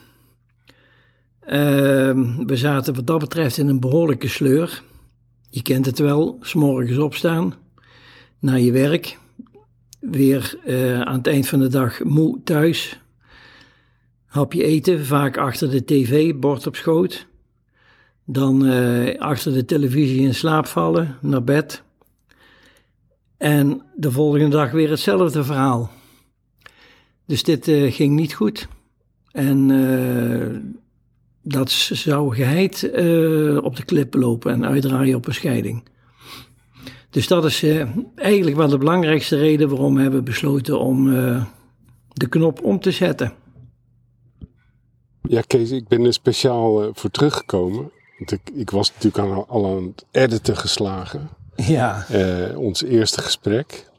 Ehm, 1.41 2.47
we 2.47 2.57
zaten 2.57 2.95
wat 2.95 3.07
dat 3.07 3.19
betreft 3.19 3.59
in 3.59 3.69
een 3.69 3.81
behoorlijke 3.81 4.29
sleur. 4.29 4.83
Je 5.51 5.63
kent 5.63 5.87
het 5.87 5.99
wel, 5.99 6.37
s'morgens 6.41 6.99
opstaan, 6.99 7.55
naar 8.39 8.61
je 8.61 8.73
werk, 8.73 9.19
weer 10.01 10.59
eh, 10.65 11.01
aan 11.01 11.17
het 11.17 11.27
eind 11.27 11.49
van 11.49 11.59
de 11.59 11.69
dag 11.69 12.05
moe 12.05 12.41
thuis. 12.45 13.01
Hapje 14.25 14.65
eten, 14.65 15.05
vaak 15.05 15.37
achter 15.37 15.71
de 15.71 15.85
tv, 15.85 16.35
bord 16.35 16.67
op 16.67 16.77
schoot. 16.77 17.31
Dan 18.25 18.67
eh, 18.67 19.21
achter 19.21 19.53
de 19.53 19.65
televisie 19.65 20.21
in 20.21 20.35
slaap 20.35 20.67
vallen, 20.67 21.17
naar 21.21 21.45
bed. 21.45 21.83
En 23.37 23.83
de 23.97 24.11
volgende 24.11 24.49
dag 24.49 24.71
weer 24.71 24.91
hetzelfde 24.91 25.45
verhaal. 25.45 25.91
Dus 27.27 27.43
dit 27.43 27.69
eh, 27.69 27.93
ging 27.93 28.15
niet 28.15 28.35
goed. 28.35 28.69
En 29.31 29.71
eh, 29.71 30.61
dat 31.43 31.71
zou 31.71 32.35
geheid 32.35 32.91
eh, 32.91 33.65
op 33.65 33.77
de 33.77 33.85
klip 33.85 34.15
lopen 34.15 34.53
en 34.53 34.67
uitdraaien 34.67 35.17
op 35.17 35.27
een 35.27 35.35
scheiding. 35.35 35.83
Dus 37.11 37.27
dat 37.27 37.45
is 37.45 37.65
eigenlijk 38.15 38.57
wel 38.57 38.69
de 38.69 38.79
belangrijkste 38.79 39.37
reden 39.37 39.69
waarom 39.69 39.95
we 39.95 40.03
hebben 40.03 40.25
besloten 40.25 40.79
om 40.79 41.05
de 42.09 42.29
knop 42.29 42.63
om 42.63 42.81
te 42.81 42.91
zetten. 42.91 43.33
Ja, 45.23 45.41
Kees, 45.47 45.71
ik 45.71 45.89
ben 45.89 46.05
er 46.05 46.13
speciaal 46.13 46.91
voor 46.95 47.11
teruggekomen. 47.11 47.91
Want 48.25 48.41
ik, 48.47 48.55
ik 48.55 48.71
was 48.71 48.93
natuurlijk 48.93 49.35
al, 49.35 49.47
al 49.49 49.77
aan 49.77 49.85
het 49.85 50.05
editen 50.11 50.57
geslagen. 50.57 51.29
Ja, 51.57 52.07
eh, 52.09 52.59
ons 52.59 52.83
eerste 52.83 53.23
gesprek. 53.23 53.91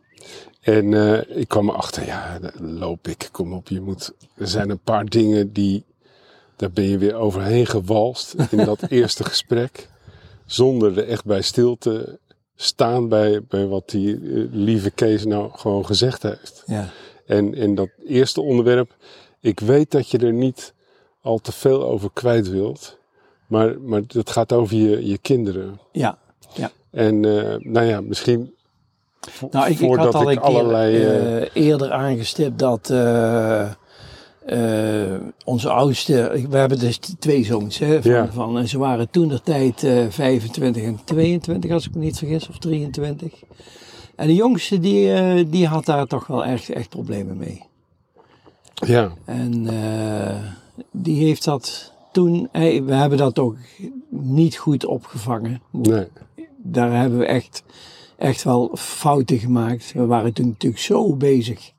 En 0.61 0.93
eh, 0.93 1.37
ik 1.37 1.47
kwam 1.47 1.69
erachter, 1.69 2.05
ja, 2.05 2.39
loop 2.59 3.07
ik, 3.07 3.29
kom 3.31 3.53
op, 3.53 3.67
je 3.67 3.81
moet... 3.81 4.13
Er 4.35 4.47
zijn 4.47 4.69
een 4.69 4.79
paar 4.79 5.05
dingen 5.05 5.53
die... 5.53 5.83
Daar 6.55 6.71
ben 6.71 6.83
je 6.83 6.97
weer 6.97 7.15
overheen 7.15 7.65
gewalst 7.65 8.35
in 8.49 8.65
dat 8.65 8.81
eerste 8.89 9.23
gesprek. 9.23 9.89
Zonder 10.45 10.97
er 10.97 11.07
echt 11.07 11.25
bij 11.25 11.41
stil 11.41 11.77
te 11.77 12.19
staan 12.55 13.07
bij, 13.07 13.43
bij 13.43 13.67
wat 13.67 13.89
die 13.89 14.15
eh, 14.15 14.43
lieve 14.51 14.91
Kees 14.91 15.25
nou 15.25 15.51
gewoon 15.53 15.85
gezegd 15.85 16.23
heeft. 16.23 16.63
ja, 16.65 16.89
En, 17.25 17.55
en 17.55 17.75
dat 17.75 17.89
eerste 18.05 18.41
onderwerp, 18.41 18.95
ik 19.39 19.59
weet 19.59 19.91
dat 19.91 20.09
je 20.09 20.17
er 20.17 20.33
niet 20.33 20.73
al 21.21 21.37
te 21.37 21.51
veel 21.51 21.83
over 21.83 22.09
kwijt 22.13 22.49
wilt. 22.49 23.01
Maar, 23.53 23.81
maar 23.81 24.01
het 24.07 24.29
gaat 24.29 24.53
over 24.53 24.75
je, 24.75 25.07
je 25.07 25.17
kinderen. 25.17 25.79
ja. 25.91 26.17
En 26.91 27.25
eh, 27.25 27.55
nou 27.59 27.85
ja, 27.85 28.01
misschien 28.01 28.53
Nou, 29.51 29.69
ik, 29.69 29.79
ik 29.79 29.95
had 29.95 30.15
al 30.15 30.31
een 30.31 30.39
allerlei... 30.39 30.95
eh, 30.95 31.41
eh, 31.41 31.49
eerder 31.53 31.91
aangestipt 31.91 32.59
dat 32.59 32.89
onze 35.45 35.69
oudste, 35.69 36.45
we 36.49 36.57
hebben 36.57 36.79
dus 36.79 36.97
twee 36.97 37.43
zoons, 37.45 37.77
hè, 37.79 38.01
van, 38.01 38.11
Ja. 38.11 38.31
van, 38.31 38.57
en 38.57 38.67
ze 38.67 38.77
waren 38.77 39.09
toen 39.09 39.27
de 39.27 39.41
tijd 39.41 39.83
eh 39.83 40.05
25 40.09 40.83
en 40.83 40.99
22, 41.03 41.71
als 41.71 41.87
ik 41.87 41.95
me 41.95 41.99
niet 41.99 42.17
vergis, 42.17 42.49
of 42.49 42.57
23. 42.57 43.33
En 44.15 44.27
de 44.27 44.35
jongste, 44.35 44.79
die, 44.79 45.49
die 45.49 45.67
had 45.67 45.85
daar 45.85 46.07
toch 46.07 46.27
wel 46.27 46.45
echt, 46.45 46.69
echt 46.69 46.89
problemen 46.89 47.37
mee. 47.37 47.63
ja, 48.73 49.11
En 49.25 49.67
die 50.91 51.25
heeft 51.25 51.43
dat 51.43 51.92
toen, 52.13 52.47
hij- 52.51 52.83
we 52.83 52.93
hebben 52.93 53.17
dat 53.17 53.39
ook 53.39 53.55
niet 54.09 54.55
goed 54.57 54.85
opgevangen. 54.85 55.61
nee. 55.71 56.07
Daar 56.65 56.91
hebben 56.99 57.19
we 57.19 57.25
echt, 57.25 57.63
echt 58.17 58.43
wel 58.43 58.71
fouten 58.75 59.37
gemaakt. 59.39 59.91
We 59.93 60.05
waren 60.05 60.33
toen 60.33 60.47
natuurlijk 60.47 60.81
zo 60.81 61.15
bezig 61.15 61.71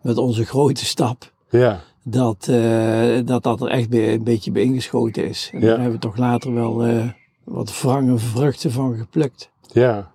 met 0.00 0.16
onze 0.18 0.44
grote 0.44 0.84
stap. 0.84 1.32
Ja, 1.50 1.80
Dat 2.02 2.48
eh, 2.48 3.18
dat, 3.24 3.42
dat 3.42 3.60
er 3.60 3.68
echt 3.68 3.94
een 3.94 4.22
beetje 4.24 4.50
bij 4.50 4.62
ingeschoten 4.62 5.28
is. 5.28 5.50
En 5.52 5.60
Ja. 5.60 5.66
daar 5.66 5.74
hebben 5.80 5.92
we 6.00 6.06
toch 6.06 6.16
later 6.16 6.54
wel 6.54 6.84
eh, 6.84 7.08
wat 7.44 7.80
wrange 7.80 8.18
vruchten 8.18 8.72
van 8.72 8.96
geplukt. 8.96 9.50
ja. 9.72 10.10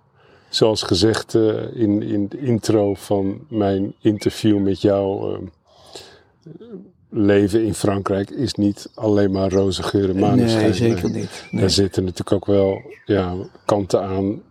Zoals 0.48 0.82
gezegd 0.82 1.34
eh, 1.34 1.76
in, 1.76 2.02
in 2.02 2.28
de 2.28 2.38
intro 2.38 2.94
van 2.94 3.40
mijn 3.48 3.94
interview 4.00 4.58
met 4.62 4.80
jou. 4.80 5.38
Leven 7.14 7.64
in 7.64 7.74
Frankrijk 7.74 8.30
is 8.30 8.54
niet 8.54 8.90
alleen 8.94 9.30
maar 9.30 9.50
roze 9.50 9.82
geur 9.82 10.10
en 10.10 10.18
maneschijn. 10.18 10.62
nee, 10.62 10.72
zeker 10.72 11.10
niet. 11.10 11.44
Nee. 11.50 11.60
Daar 11.60 11.70
zitten 11.70 12.04
natuurlijk 12.04 12.32
ook 12.32 12.46
wel 12.46 12.82
ja, 13.04 13.34
kanten 13.64 14.02
aan. 14.02 14.42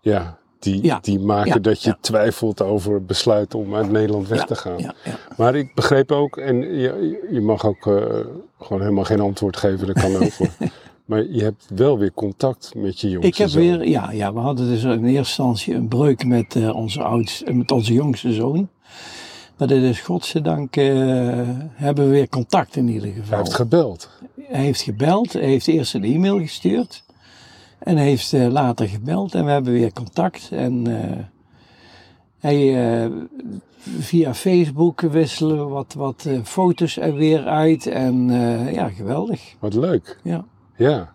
Ja, 0.00 0.38
die, 0.58 0.84
Ja, 0.84 0.98
die 1.02 1.18
maken 1.18 1.52
ja, 1.52 1.58
dat 1.58 1.82
je 1.82 1.88
ja. 1.88 1.98
twijfelt 2.00 2.62
over 2.62 3.04
besluit 3.04 3.54
om 3.54 3.74
uit 3.74 3.90
Nederland 3.90 4.28
weg 4.28 4.44
te 4.44 4.56
gaan. 4.56 4.94
Maar 5.36 5.54
ik 5.54 5.74
begreep 5.74 6.12
ook, 6.12 6.36
en 6.36 6.56
je, 6.56 7.20
je 7.30 7.40
mag 7.40 7.64
ook 7.64 7.86
eh, 7.86 7.94
gewoon 8.60 8.82
helemaal 8.82 9.04
geen 9.04 9.20
antwoord 9.20 9.56
geven, 9.56 9.86
dat 9.86 10.00
kan 10.00 10.16
ook. 10.16 10.30
maar 11.04 11.24
je 11.24 11.42
hebt 11.42 11.66
wel 11.74 11.98
weer 11.98 12.12
contact 12.12 12.72
met 12.76 13.00
je 13.00 13.08
jongste 13.08 13.28
Ik 13.28 13.36
heb 13.36 13.48
zoon. 13.48 13.62
weer, 13.62 13.88
ja, 13.88 14.10
ja, 14.10 14.32
we 14.32 14.38
hadden 14.38 14.68
dus 14.68 14.82
in 14.82 15.04
eerste 15.04 15.16
instantie 15.16 15.74
een 15.74 15.88
breuk 15.88 16.24
met, 16.24 16.56
eh, 16.56 16.76
onze, 16.76 17.02
oudste, 17.02 17.52
met 17.52 17.70
onze 17.70 17.92
jongste 17.92 18.32
zoon. 18.32 18.68
Maar 19.58 19.68
dit 19.68 19.82
is 19.82 20.00
godzijdank 20.00 20.76
eh 20.76 20.84
hebben 21.72 22.04
we 22.04 22.10
weer 22.10 22.28
contact 22.28 22.76
in 22.76 22.88
ieder 22.88 23.08
geval. 23.12 23.28
Hij 23.28 23.38
heeft 23.38 23.54
gebeld. 23.54 24.10
Hij 24.40 24.60
heeft 24.64 24.80
gebeld, 24.82 25.32
hij 25.32 25.42
heeft 25.42 25.66
eerst 25.68 25.94
een 25.94 26.04
e-mail 26.04 26.38
gestuurd. 26.38 27.04
En 27.78 27.96
hij 27.96 28.06
heeft 28.06 28.32
eh, 28.32 28.46
later 28.46 28.88
gebeld 28.88 29.34
en 29.34 29.44
we 29.44 29.50
hebben 29.50 29.72
weer 29.72 29.92
contact. 29.92 30.48
En 30.52 30.86
eh, 30.86 31.18
hij, 32.38 33.10
via 33.98 34.34
Facebook 34.34 35.00
wisselen 35.00 35.56
we 35.58 35.64
wat, 35.72 35.94
wat 35.94 36.28
foto's 36.44 36.96
er 36.96 37.14
weer 37.14 37.44
uit. 37.46 37.86
En 37.86 38.28
ja, 38.72 38.88
geweldig. 38.88 39.54
Wat 39.58 39.74
leuk. 39.74 40.18
Ja, 40.22 40.44
Ja. 40.76 41.12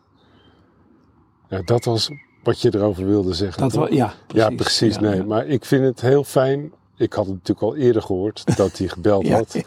ja. 1.49 1.61
Dat 1.61 1.85
was 1.85 2.09
wat 2.43 2.61
je 2.61 2.75
erover 2.75 3.05
wilde 3.05 3.33
zeggen. 3.33 3.61
dat 3.61 3.73
wa- 3.73 3.87
ja, 3.89 4.13
precies. 4.27 4.49
ja, 4.49 4.55
precies. 4.55 4.95
Ja, 4.95 5.01
nee, 5.01 5.15
ja. 5.15 5.23
maar 5.23 5.45
ik 5.45 5.65
vind 5.65 5.83
het 5.83 6.01
heel 6.01 6.23
fijn. 6.23 6.71
Ik 6.97 7.13
had 7.13 7.25
het 7.25 7.33
natuurlijk 7.33 7.61
al 7.61 7.75
eerder 7.75 8.01
gehoord 8.01 8.57
dat 8.57 8.77
hij 8.77 8.87
gebeld 8.87 9.27
Ja, 9.27 9.35
had. 9.35 9.53
ja. 9.53 9.63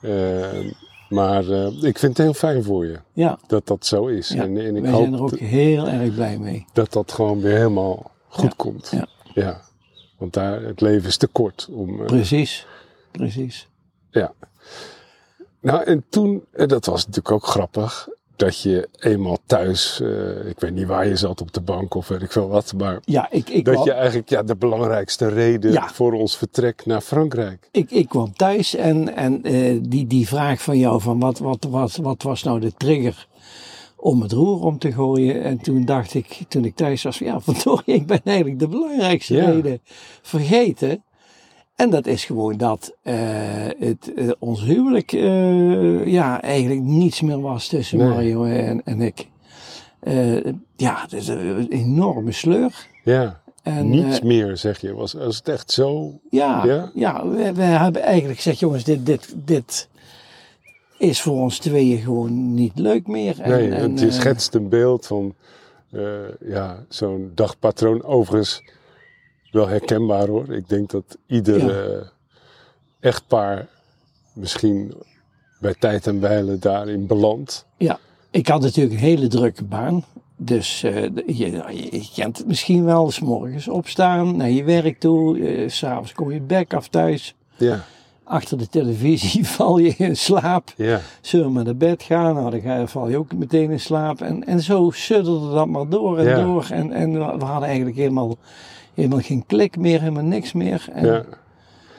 Eh, 0.00 0.72
maar 1.08 1.48
eh, 1.50 1.66
ik 1.82 1.98
vind 1.98 2.16
het 2.16 2.18
heel 2.18 2.34
fijn 2.34 2.62
voor 2.64 2.86
je 2.86 2.98
Ja, 3.12 3.38
dat 3.46 3.66
dat 3.66 3.86
zo 3.86 4.06
is. 4.06 4.30
En, 4.30 4.58
en 4.58 4.76
ik 4.76 4.82
wij 4.82 4.90
hoop 4.90 5.00
zijn 5.02 5.14
er 5.14 5.22
ook 5.22 5.38
heel 5.38 5.88
erg 5.88 6.14
blij 6.14 6.38
mee. 6.38 6.64
dat 6.72 6.92
dat 6.92 7.12
gewoon 7.12 7.40
weer 7.40 7.56
helemaal 7.56 8.10
goed 8.28 8.56
komt. 8.56 8.88
ja. 8.90 9.06
ja. 9.34 9.60
Want 10.18 10.32
daar, 10.32 10.62
het 10.62 10.80
leven 10.80 11.08
is 11.08 11.16
te 11.16 11.26
kort 11.26 11.68
om. 11.70 12.00
eh, 12.00 12.06
Precies, 12.06 12.66
precies. 13.10 13.68
ja. 14.10 14.32
Nou, 15.60 15.82
en 15.84 16.04
toen, 16.08 16.44
eh, 16.52 16.66
dat 16.66 16.86
was 16.86 17.06
natuurlijk 17.06 17.34
ook 17.34 17.46
grappig, 17.46 18.08
dat 18.38 18.60
je 18.60 18.88
eenmaal 18.98 19.38
thuis, 19.46 20.00
eh, 20.00 20.48
ik 20.48 20.60
weet 20.60 20.72
niet 20.74 20.86
waar 20.86 21.06
je 21.08 21.16
zat 21.16 21.40
op 21.40 21.52
de 21.52 21.60
bank 21.60 21.94
of 21.94 22.08
weet 22.08 22.22
ik 22.22 22.32
veel 22.32 22.48
wat, 22.48 22.72
maar 22.76 22.98
Ja, 23.04 23.26
ik, 23.30 23.48
ik, 23.50 23.64
dat 23.64 23.74
kwam, 23.74 23.86
je 23.86 23.92
eigenlijk 23.92 24.28
ja, 24.28 24.42
de 24.42 24.56
belangrijkste 24.56 25.28
reden 25.28 25.72
Ja. 25.72 25.88
voor 25.88 26.12
ons 26.12 26.36
vertrek 26.36 26.86
naar 26.86 27.00
Frankrijk. 27.00 27.68
ik, 27.72 27.90
ik 27.90 28.08
kwam 28.08 28.32
thuis 28.32 28.74
en, 28.74 29.16
en 29.16 29.42
eh, 29.42 29.78
die, 29.82 30.06
die 30.06 30.28
vraag 30.28 30.62
van 30.62 30.78
jou 30.78 31.00
van 31.00 31.18
wat, 31.20 31.38
wat, 31.38 31.64
wat, 31.70 31.96
wat 31.96 32.22
was 32.22 32.42
nou 32.42 32.60
de 32.60 32.72
trigger 32.76 33.26
om 33.96 34.22
het 34.22 34.32
roer 34.32 34.62
om 34.64 34.78
te 34.78 34.92
gooien. 34.92 35.42
En 35.42 35.58
toen 35.58 35.84
dacht 35.84 36.14
ik, 36.14 36.40
toen 36.48 36.64
ik 36.64 36.74
thuis 36.76 37.02
was, 37.02 37.16
van, 37.16 37.26
ja 37.26 37.40
verdorie, 37.50 37.94
ik 37.94 38.06
ben 38.06 38.20
eigenlijk 38.24 38.58
de 38.58 38.68
belangrijkste 38.68 39.34
Ja. 39.34 39.50
reden 39.50 39.80
vergeten. 40.22 41.02
En 41.78 41.90
dat 41.90 42.06
is 42.06 42.24
gewoon 42.24 42.56
dat 42.56 42.94
eh, 43.02 43.14
het, 43.78 44.14
eh, 44.16 44.30
ons 44.38 44.62
huwelijk 44.62 45.12
eh, 45.12 46.06
ja, 46.06 46.42
eigenlijk 46.42 46.80
niets 46.80 47.20
meer 47.20 47.40
was 47.40 47.68
tussen 47.68 47.98
Nee. 47.98 48.08
Mario 48.08 48.44
en, 48.44 48.82
en 48.84 49.00
ik. 49.00 49.26
Ja, 50.76 51.00
het 51.02 51.12
is 51.12 51.28
een 51.28 51.68
enorme 51.70 52.32
sleur. 52.32 52.86
Ja, 53.04 53.40
En, 53.62 53.88
niets 53.90 54.20
meer 54.20 54.56
zeg 54.56 54.80
je. 54.80 54.94
Was, 54.94 55.12
was 55.12 55.36
het 55.36 55.48
echt 55.48 55.70
zo? 55.70 56.18
ja, 56.30 56.64
Ja? 56.64 56.90
ja? 56.94 57.28
we, 57.28 57.52
we 57.52 57.62
hebben 57.62 58.02
eigenlijk 58.02 58.36
gezegd, 58.36 58.58
jongens, 58.58 58.84
dit, 58.84 59.06
dit, 59.06 59.34
dit 59.44 59.88
is 60.98 61.20
voor 61.20 61.40
ons 61.40 61.58
tweeën 61.58 61.98
gewoon 61.98 62.54
niet 62.54 62.78
leuk 62.78 63.06
meer. 63.06 63.40
En, 63.40 63.50
Nee, 63.50 63.70
en, 63.70 63.90
het 63.90 64.00
je 64.00 64.10
schetst 64.10 64.54
een 64.54 64.68
beeld 64.68 65.06
van 65.06 65.34
ja, 66.40 66.84
zo'n 66.88 67.32
dagpatroon. 67.34 68.04
Overigens 68.04 68.62
wel 69.50 69.68
herkenbaar 69.68 70.26
hoor. 70.28 70.52
Ik 70.54 70.68
denk 70.68 70.90
dat 70.90 71.16
ieder 71.26 71.58
Ja. 71.64 71.68
eh, 71.98 72.06
echtpaar 73.00 73.66
misschien 74.34 74.94
bij 75.60 75.74
tijd 75.78 76.06
en 76.06 76.20
wijle 76.20 76.58
daarin 76.58 77.06
belandt. 77.06 77.66
Ja, 77.76 77.98
ik 78.30 78.48
had 78.48 78.60
natuurlijk 78.62 78.94
een 78.94 79.06
hele 79.06 79.26
drukke 79.26 79.64
baan. 79.64 80.04
Dus 80.36 80.82
eh, 80.82 81.02
je, 81.26 81.50
je 81.90 82.08
kent 82.14 82.38
het 82.38 82.46
misschien 82.46 82.84
wel, 82.84 83.10
s 83.10 83.20
morgens 83.20 83.68
opstaan, 83.68 84.36
naar 84.36 84.50
je 84.50 84.64
werk 84.64 85.00
toe, 85.00 85.38
eh, 85.46 85.68
s'avonds 85.68 86.12
kom 86.12 86.32
je 86.32 86.40
bek 86.40 86.74
af 86.74 86.88
thuis. 86.88 87.34
Ja, 87.56 87.84
Achter 88.24 88.58
de 88.58 88.68
televisie 88.68 89.46
val 89.56 89.78
je 89.78 89.94
in 89.96 90.16
slaap. 90.16 90.72
ja, 90.76 91.00
Zullen 91.20 91.46
we 91.46 91.52
maar 91.52 91.64
naar 91.64 91.76
bed 91.76 92.02
gaan? 92.02 92.34
Nou, 92.34 92.50
dan 92.50 92.60
ga 92.60 92.76
je, 92.78 92.88
val 92.88 93.08
je 93.08 93.16
ook 93.18 93.32
meteen 93.32 93.70
in 93.70 93.80
slaap. 93.80 94.20
En, 94.20 94.46
en 94.46 94.60
zo 94.60 94.90
sudderde 94.90 95.50
dat 95.54 95.66
maar 95.66 95.88
door 95.88 96.18
en 96.18 96.24
Ja. 96.24 96.42
door. 96.44 96.66
En, 96.70 96.92
en 96.92 97.12
we 97.38 97.44
hadden 97.44 97.68
eigenlijk 97.68 97.96
helemaal, 97.96 98.36
helemaal 98.98 99.20
geen 99.20 99.46
klik 99.46 99.76
meer, 99.76 100.00
helemaal 100.00 100.24
niks 100.24 100.52
meer. 100.52 100.88
En, 100.92 101.06
ja. 101.06 101.24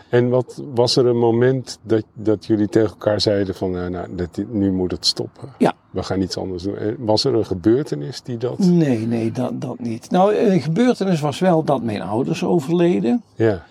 En 0.10 0.30
wat 0.30 0.64
was 0.74 0.96
er 0.96 1.06
een 1.06 1.18
moment 1.18 1.80
dat, 1.82 2.04
dat 2.14 2.46
jullie 2.46 2.68
tegen 2.68 2.90
elkaar 2.90 3.22
zeiden 3.22 3.56
van 3.56 3.72
nou, 3.72 3.90
nou, 3.90 4.16
dit, 4.16 4.52
nu 4.52 4.72
moet 4.72 4.92
het 4.92 5.06
stoppen? 5.06 5.50
Ja. 5.58 5.74
We 5.92 6.04
gaan 6.04 6.22
iets 6.22 6.38
anders 6.38 6.64
doen. 6.64 6.78
En 6.78 6.96
Was 7.00 7.24
er 7.24 7.34
een 7.34 7.46
gebeurtenis 7.46 8.22
die 8.22 8.38
dat... 8.38 8.60
Nee, 8.60 9.08
nee, 9.08 9.32
dat, 9.32 9.62
dat 9.62 9.80
niet. 9.80 10.10
Nou, 10.10 10.36
een 10.36 10.62
gebeurtenis 10.62 11.20
was 11.20 11.40
wel 11.40 11.64
dat 11.64 11.84
mijn 11.84 12.02
ouders 12.02 12.44
overleden. 12.44 13.24
Ja, 13.36 13.64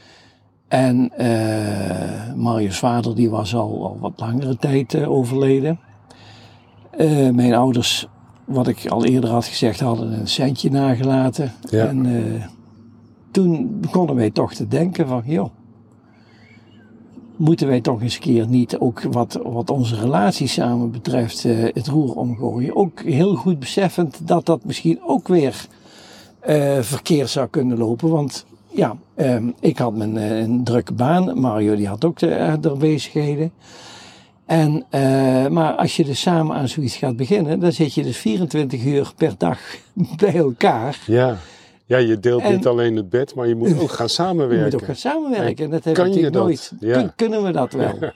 En 0.69 1.11
eh 1.17 2.35
Marius 2.35 2.79
vader 2.79 3.15
die 3.15 3.31
was 3.31 3.55
al, 3.55 3.87
al 3.87 3.97
wat 4.01 4.13
langere 4.17 4.57
tijd 4.57 4.95
eh, 4.95 5.11
overleden. 5.11 5.81
Eh, 6.91 7.29
mijn 7.31 7.55
ouders 7.55 8.09
wat 8.45 8.69
ik 8.69 8.87
al 8.87 9.05
eerder 9.05 9.31
had 9.31 9.45
gezegd, 9.45 9.81
hadden 9.81 10.13
een 10.13 10.29
centje 10.29 10.71
nagelaten. 10.71 11.53
Ja. 11.71 11.87
En 11.87 12.07
toen 13.31 13.81
begonnen 13.81 14.15
wij 14.15 14.31
toch 14.31 14.55
te 14.55 14.69
denken 14.69 15.07
van, 15.07 15.23
joh, 15.25 15.51
moeten 17.39 17.67
wij 17.67 17.81
toch 17.81 18.03
eens 18.03 18.15
een 18.15 18.21
keer 18.21 18.49
niet, 18.49 18.79
ook 18.79 19.03
wat, 19.03 19.41
wat 19.43 19.71
onze 19.71 19.97
relatie 19.97 20.47
samen 20.47 20.91
betreft, 20.91 21.45
eh, 21.45 21.57
het 21.63 21.87
roer 21.87 22.15
omgooien. 22.15 22.77
Ook 22.77 23.01
heel 23.01 23.35
goed 23.35 23.59
beseffend 23.59 24.27
dat 24.29 24.47
dat 24.47 24.65
misschien 24.65 25.01
ook 25.03 25.29
weer 25.29 25.67
eh 26.41 26.79
verkeerd 26.81 27.29
zou 27.29 27.49
kunnen 27.49 27.79
lopen. 27.79 28.09
Want 28.09 28.47
ja, 28.67 28.97
ehm, 29.15 29.51
ik 29.61 29.79
had 29.79 29.95
mijn, 29.95 30.17
eh, 30.17 30.39
een 30.39 30.65
drukke 30.65 30.93
baan, 30.93 31.41
Mario 31.41 31.77
die 31.77 31.89
had 31.89 32.05
ook 32.05 32.19
de, 32.19 32.29
er 32.29 32.77
bezigheden. 32.79 33.53
En, 34.47 34.85
maar 35.53 35.73
als 35.73 35.97
je 35.97 36.05
dus 36.05 36.21
samen 36.21 36.57
aan 36.57 36.69
zoiets 36.69 36.97
gaat 36.97 37.17
beginnen, 37.17 37.61
dan 37.61 37.73
zit 37.73 37.95
je 37.95 38.03
dus 38.03 38.17
24 38.17 38.85
uur 38.85 39.13
per 39.17 39.35
dag 39.39 39.59
bij 40.23 40.35
elkaar. 40.37 40.99
Ja. 41.07 41.37
Ja, 41.89 41.97
je 41.97 42.21
deelt 42.21 42.43
En- 42.43 42.53
niet 42.55 42.67
alleen 42.67 42.97
het 42.97 43.09
bed, 43.11 43.35
maar 43.35 43.47
je 43.49 43.55
moet 43.55 43.81
ook 43.81 43.91
gaan 43.91 44.07
Je 44.13 44.13
samenwerken. 44.13 44.65
moet 44.65 44.75
ook 44.75 44.85
gaan 44.85 44.97
samenwerken. 44.97 45.65
En 45.65 45.71
dat 45.71 45.85
heb 45.85 45.95
kan 45.95 46.07
ik 46.07 46.15
je 46.15 46.21
natuurlijk 46.23 46.35
dat? 46.35 46.79
nooit. 46.81 47.05
Ja. 47.05 47.13
Kunnen 47.17 47.43
we 47.43 47.51
dat 47.53 47.73
wel? 47.73 47.93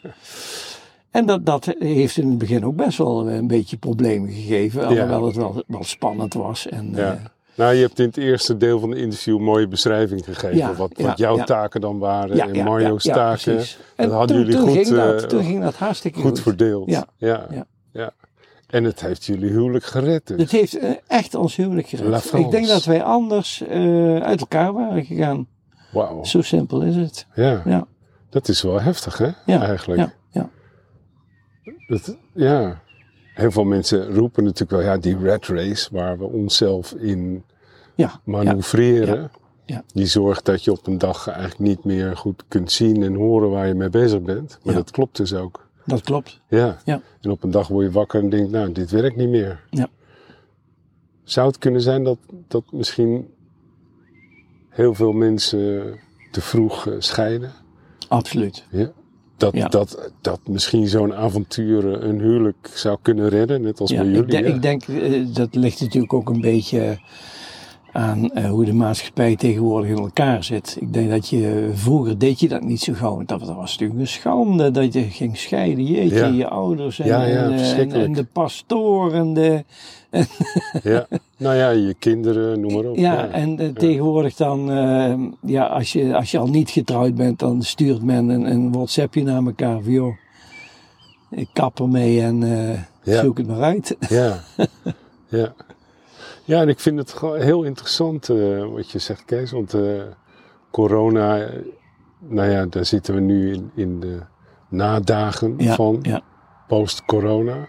En 1.11 1.26
dat, 1.26 1.46
dat 1.46 1.74
heeft 1.78 2.16
in 2.16 2.28
het 2.28 2.38
begin 2.38 2.64
ook 2.64 2.76
best 2.76 2.98
wel 2.98 3.28
een 3.30 3.46
beetje 3.46 3.76
problemen 3.76 4.30
gegeven. 4.32 4.85
Alhoewel 4.87 5.26
het 5.26 5.37
wel, 5.37 5.62
wel 5.66 5.85
spannend 5.85 6.35
was. 6.35 6.68
En, 6.68 6.92
Ja. 6.94 7.12
eh, 7.12 7.20
Nou, 7.54 7.74
je 7.74 7.80
hebt 7.82 7.98
in 7.98 8.06
het 8.06 8.16
eerste 8.16 8.56
deel 8.56 8.80
van 8.80 8.90
de 8.90 8.96
interview 8.96 9.37
een 9.37 9.42
mooie 9.42 9.68
beschrijving 9.68 10.24
gegeven. 10.24 10.56
Ja, 10.56 10.74
wat, 10.74 10.92
wat 10.96 11.18
jouw 11.18 11.44
taken 11.44 11.80
dan 11.80 11.98
waren 11.98 12.40
en 12.40 12.64
Mario's 12.64 13.04
ja, 13.04 13.14
ja, 13.14 13.20
taken. 13.37 13.56
Dat 13.56 13.76
En 13.96 14.11
hadden 14.11 14.37
toen, 14.37 14.38
jullie 14.46 14.54
toen, 14.61 14.68
goed, 14.68 14.76
ging 14.76 14.88
dat, 14.88 15.22
eh, 15.22 15.28
toen 15.28 15.44
ging 15.44 15.62
dat 15.62 15.74
hartstikke 15.74 16.18
goed 16.20 16.28
goed. 16.28 16.40
verdeeld. 16.40 16.90
Ja. 16.90 17.06
ja. 17.92 18.11
En 18.72 18.85
het 18.85 19.00
heeft 19.00 19.24
jullie 19.24 19.50
huwelijk 19.50 19.85
gered. 19.85 20.26
Dus. 20.26 20.40
Het 20.40 20.50
heeft 20.50 20.78
eh, 20.78 20.90
echt 21.06 21.35
ons 21.35 21.56
huwelijk 21.56 21.88
gered. 21.88 22.32
Ik 22.32 22.50
denk 22.50 22.66
dat 22.66 22.85
wij 22.85 23.02
anders 23.02 23.62
eh, 23.62 24.16
uit 24.16 24.40
elkaar 24.40 24.72
waren 24.72 25.04
gegaan. 25.04 25.46
Wauw. 25.92 26.24
Zo 26.24 26.42
simpel 26.42 26.82
is 26.82 26.96
het. 26.96 27.26
Ja. 27.35 27.62
Ja. 27.64 27.87
dat 28.30 28.48
is 28.48 28.62
wel 28.62 28.80
heftig 28.80 29.18
hè, 29.18 29.30
Ja, 29.46 29.62
eigenlijk. 29.62 30.00
Ja, 30.00 30.12
ja. 30.30 30.50
Dat, 31.87 32.16
ja. 32.35 32.82
Heel 33.35 33.50
veel 33.50 33.64
mensen 33.64 34.14
roepen 34.14 34.44
natuurlijk 34.44 34.70
wel, 34.70 34.80
ja, 34.80 34.98
die 34.98 35.18
rat 35.24 35.46
race 35.46 35.88
waar 35.92 36.18
we 36.18 36.24
onszelf 36.24 36.92
in 36.92 37.44
ja, 37.94 38.20
manoeuvreren. 38.24 39.30
Ja. 39.64 39.85
Die 39.94 40.06
zorgt 40.06 40.44
dat 40.44 40.64
je 40.64 40.72
op 40.72 40.87
een 40.87 40.98
dag 40.98 41.28
eigenlijk 41.28 41.58
niet 41.58 41.85
meer 41.85 42.16
goed 42.16 42.44
kunt 42.48 42.72
zien 42.72 43.02
en 43.02 43.14
horen 43.14 43.50
waar 43.50 43.66
je 43.66 43.74
mee 43.74 43.90
bezig 43.90 44.20
bent. 44.20 44.58
Maar 44.62 44.74
dat 44.74 44.90
klopt 44.90 45.16
dus 45.16 45.35
ook. 45.35 45.70
Dat 45.87 46.01
klopt. 46.01 46.40
Ja. 46.49 46.79
Ja. 46.85 47.01
En 47.21 47.31
op 47.31 47.42
een 47.42 47.51
dag 47.51 47.68
word 47.68 47.87
je 47.87 47.92
wakker 47.92 48.23
en 48.23 48.29
denkt, 48.31 48.51
nou, 48.51 48.73
dit 48.73 48.90
werkt 48.90 49.16
niet 49.16 49.29
meer. 49.29 49.61
Ja. 49.71 49.88
Zou 51.25 51.47
het 51.47 51.59
kunnen 51.59 51.81
zijn 51.81 52.05
dat, 52.05 52.18
dat 52.49 52.64
misschien 52.73 53.29
heel 54.68 54.95
veel 54.95 55.12
mensen 55.12 55.95
te 56.31 56.40
vroeg 56.40 56.87
eh, 56.87 56.95
scheiden? 56.99 57.53
Absoluut. 58.09 58.64
Ja. 58.71 58.90
Dat, 59.37 59.55
Ja. 59.55 59.68
dat, 59.68 60.12
dat 60.21 60.40
misschien 60.47 60.88
zo'n 60.88 61.14
avontuur 61.14 61.92
eh, 62.01 62.09
een 62.09 62.21
huwelijk 62.21 62.71
zou 62.75 62.99
kunnen 63.03 63.29
redden, 63.29 63.62
net 63.62 63.81
als 63.81 63.90
bij 63.92 64.05
ik, 64.07 64.14
jullie. 64.14 64.31
denk- 64.31 64.47
ja. 64.47 64.55
ik 64.55 64.62
denk, 64.62 64.83
eh, 64.88 65.27
dat 65.35 65.55
ligt 65.55 65.81
natuurlijk 65.81 66.12
ook 66.12 66.29
een 66.31 66.40
beetje 66.40 66.99
aan 67.92 68.31
eh, 68.31 68.50
hoe 68.50 68.64
de 68.64 68.72
maatschappij 68.72 69.37
tegenwoordig 69.37 69.90
in 69.90 69.96
elkaar 69.98 70.44
zit. 70.44 70.76
Ik 70.81 70.92
denk 70.92 71.11
dat 71.11 71.28
je, 71.28 71.70
vroeger 71.74 72.18
deed 72.18 72.40
je 72.40 72.48
dat 72.48 72.62
niet 72.62 72.81
zo 72.81 72.92
gauw. 72.92 73.22
Dat, 73.26 73.40
dat 73.40 73.55
was 73.55 73.70
natuurlijk 73.70 74.00
een 74.00 74.07
schande 74.07 74.70
dat 74.70 74.92
je 74.92 75.02
ging 75.02 75.37
scheiden. 75.37 75.85
Jeetje, 75.85 76.16
Ja. 76.16 76.26
je 76.26 76.48
ouders 76.48 76.98
en, 76.98 77.07
Ja, 77.07 77.24
ja, 77.24 77.44
en, 77.44 77.52
eh, 77.52 78.02
en, 78.02 78.12
de 78.12 78.24
pastoor 78.24 79.12
en 79.12 79.35
de... 79.35 79.64
ja. 80.83 81.07
Nou 81.37 81.57
ja, 81.57 81.70
je 81.70 81.94
kinderen, 81.98 82.61
noem 82.61 82.72
maar 82.72 82.85
op. 82.85 82.96
Ja, 82.96 83.28
en 83.28 83.59
eh, 83.59 83.68
tegenwoordig 83.68 84.35
dan, 84.35 84.66
ja, 85.46 85.66
als 85.66 85.92
je, 85.92 86.16
als 86.16 86.31
je 86.31 86.38
al 86.38 86.48
niet 86.48 86.70
getrouwd 86.70 87.14
bent, 87.14 87.38
dan 87.38 87.62
stuurt 87.62 88.02
men 88.02 88.28
een, 88.28 88.50
een 88.50 88.72
WhatsAppje 88.72 89.22
naar 89.22 89.44
elkaar 89.44 89.81
van, 89.81 89.92
joh, 89.92 90.16
ik 91.31 91.48
kap 91.52 91.81
ermee 91.81 92.20
en 92.22 92.42
zoek 93.05 93.38
het 93.38 93.46
maar 93.46 93.62
uit. 93.62 93.96
Ja, 94.09 94.40
ja. 95.28 95.55
Ja, 96.44 96.61
en 96.61 96.68
ik 96.68 96.81
vind 96.81 96.98
het 96.98 97.12
gewoon 97.12 97.40
heel 97.40 97.62
interessant 97.62 98.28
eh, 98.28 98.64
wat 98.64 98.90
je 98.90 98.98
zegt, 98.98 99.24
Kees. 99.24 99.50
Want 99.50 99.74
eh, 99.74 100.02
corona, 100.70 101.40
eh, 101.40 101.59
nou 102.18 102.50
ja, 102.50 102.66
daar 102.66 102.85
zitten 102.85 103.14
we 103.14 103.20
nu 103.20 103.52
in, 103.52 103.70
in 103.74 104.00
de 104.00 104.18
nadagen 104.68 105.55
Ja, 105.59 105.74
van 105.74 105.98
ja. 106.02 106.20
post-corona. 106.68 107.68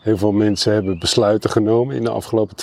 Heel 0.00 0.16
veel 0.16 0.32
mensen 0.32 0.72
hebben 0.72 0.98
besluiten 0.98 1.50
genomen 1.50 1.96
in 1.96 2.02
de 2.04 2.10
afgelopen 2.10 2.56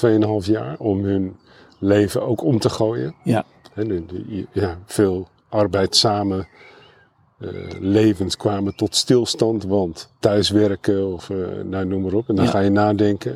2,5 0.44 0.48
jaar 0.52 0.76
om 0.80 1.04
hun 1.04 1.36
leven 1.80 2.22
ook 2.28 2.44
om 2.44 2.60
te 2.60 2.70
gooien. 2.70 3.16
Ja. 3.24 3.44
De- 3.76 4.46
ja, 4.52 4.78
veel 4.86 5.28
arbeidzame 5.50 6.48
eh, 7.40 7.50
levens 7.80 8.38
kwamen 8.38 8.76
tot 8.76 8.96
stilstand, 8.96 9.64
want 9.64 10.10
thuiswerken 10.20 11.14
of 11.14 11.30
nou, 11.64 11.86
noem 11.86 12.02
maar 12.02 12.14
op. 12.14 12.30
En 12.30 12.36
dan 12.36 12.46
Ja. 12.46 12.52
ga 12.52 12.60
je 12.60 12.70
nadenken. 12.70 13.36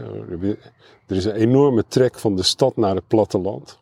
Er 1.12 1.18
is 1.18 1.26
een 1.26 1.36
enorme 1.36 1.84
trek 1.88 2.20
van 2.20 2.36
de 2.36 2.44
stad 2.44 2.78
naar 2.78 2.96
het 2.96 3.08
platteland. 3.08 3.78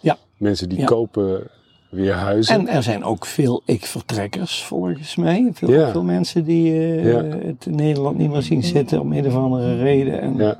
Ja. 0.00 0.16
Mensen 0.36 0.68
die 0.68 0.78
Ja. 0.78 0.84
kopen 0.86 1.50
weer 1.90 2.12
huizen. 2.14 2.54
En 2.54 2.68
er 2.68 2.82
zijn 2.82 3.04
ook 3.04 3.26
veel 3.26 3.62
ik-vertrekkers, 3.64 4.62
volgens 4.64 5.16
mij. 5.16 5.50
Veel, 5.52 5.70
Ja. 5.70 5.90
veel 5.90 6.02
mensen 6.02 6.44
die 6.44 6.72
Ja. 6.74 7.22
het 7.24 7.66
Nederland 7.66 8.18
niet 8.18 8.30
meer 8.30 8.42
zien 8.42 8.62
zitten 8.62 9.00
om 9.00 9.12
een 9.12 9.26
of 9.26 9.34
andere 9.34 9.76
reden. 9.76 10.20
En, 10.20 10.36
ja. 10.36 10.56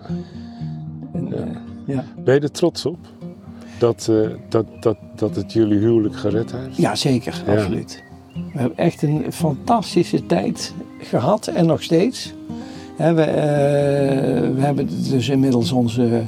en, 1.13 1.33
eh, 1.33 1.55
ja. 1.87 2.05
Ben 2.25 2.35
je 2.35 2.41
er 2.41 2.51
trots 2.51 2.87
op? 2.87 2.99
Dat, 3.79 4.09
eh, 4.11 4.29
dat, 4.49 4.67
dat, 4.81 4.97
dat 5.17 5.37
het 5.37 5.53
jullie 5.53 5.79
huwelijk 5.79 6.17
gered 6.17 6.53
heeft? 6.53 6.77
ja, 6.77 6.95
zeker, 6.95 7.43
absoluut. 7.49 8.03
We 8.53 8.59
hebben 8.59 8.79
echt 8.79 9.03
een 9.03 9.33
fantastische 9.33 10.27
tijd 10.27 10.75
gehad 11.01 11.47
en 11.47 11.67
nog 11.67 11.83
steeds. 11.83 12.35
We, 12.97 13.23
eh, 13.23 14.55
we 14.55 14.61
hebben 14.61 14.89
dus 15.11 15.29
inmiddels 15.29 15.73
onze 15.73 16.23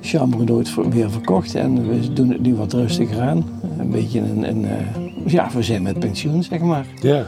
chambre 0.00 0.62
weer 0.90 1.10
verkocht 1.10 1.54
en 1.54 1.88
we 1.88 2.12
doen 2.12 2.28
het 2.28 2.40
nu 2.40 2.54
wat 2.54 2.72
rustiger 2.72 3.20
aan. 3.20 3.44
Een 3.78 3.90
beetje 3.90 4.20
een, 4.20 4.48
een 4.48 4.64
eh, 4.64 5.26
ja, 5.26 5.48
we 5.54 5.62
zijn 5.62 5.82
met 5.82 5.98
pensioen, 5.98 6.42
zeg 6.42 6.60
maar. 6.60 6.86
Ja. 7.00 7.26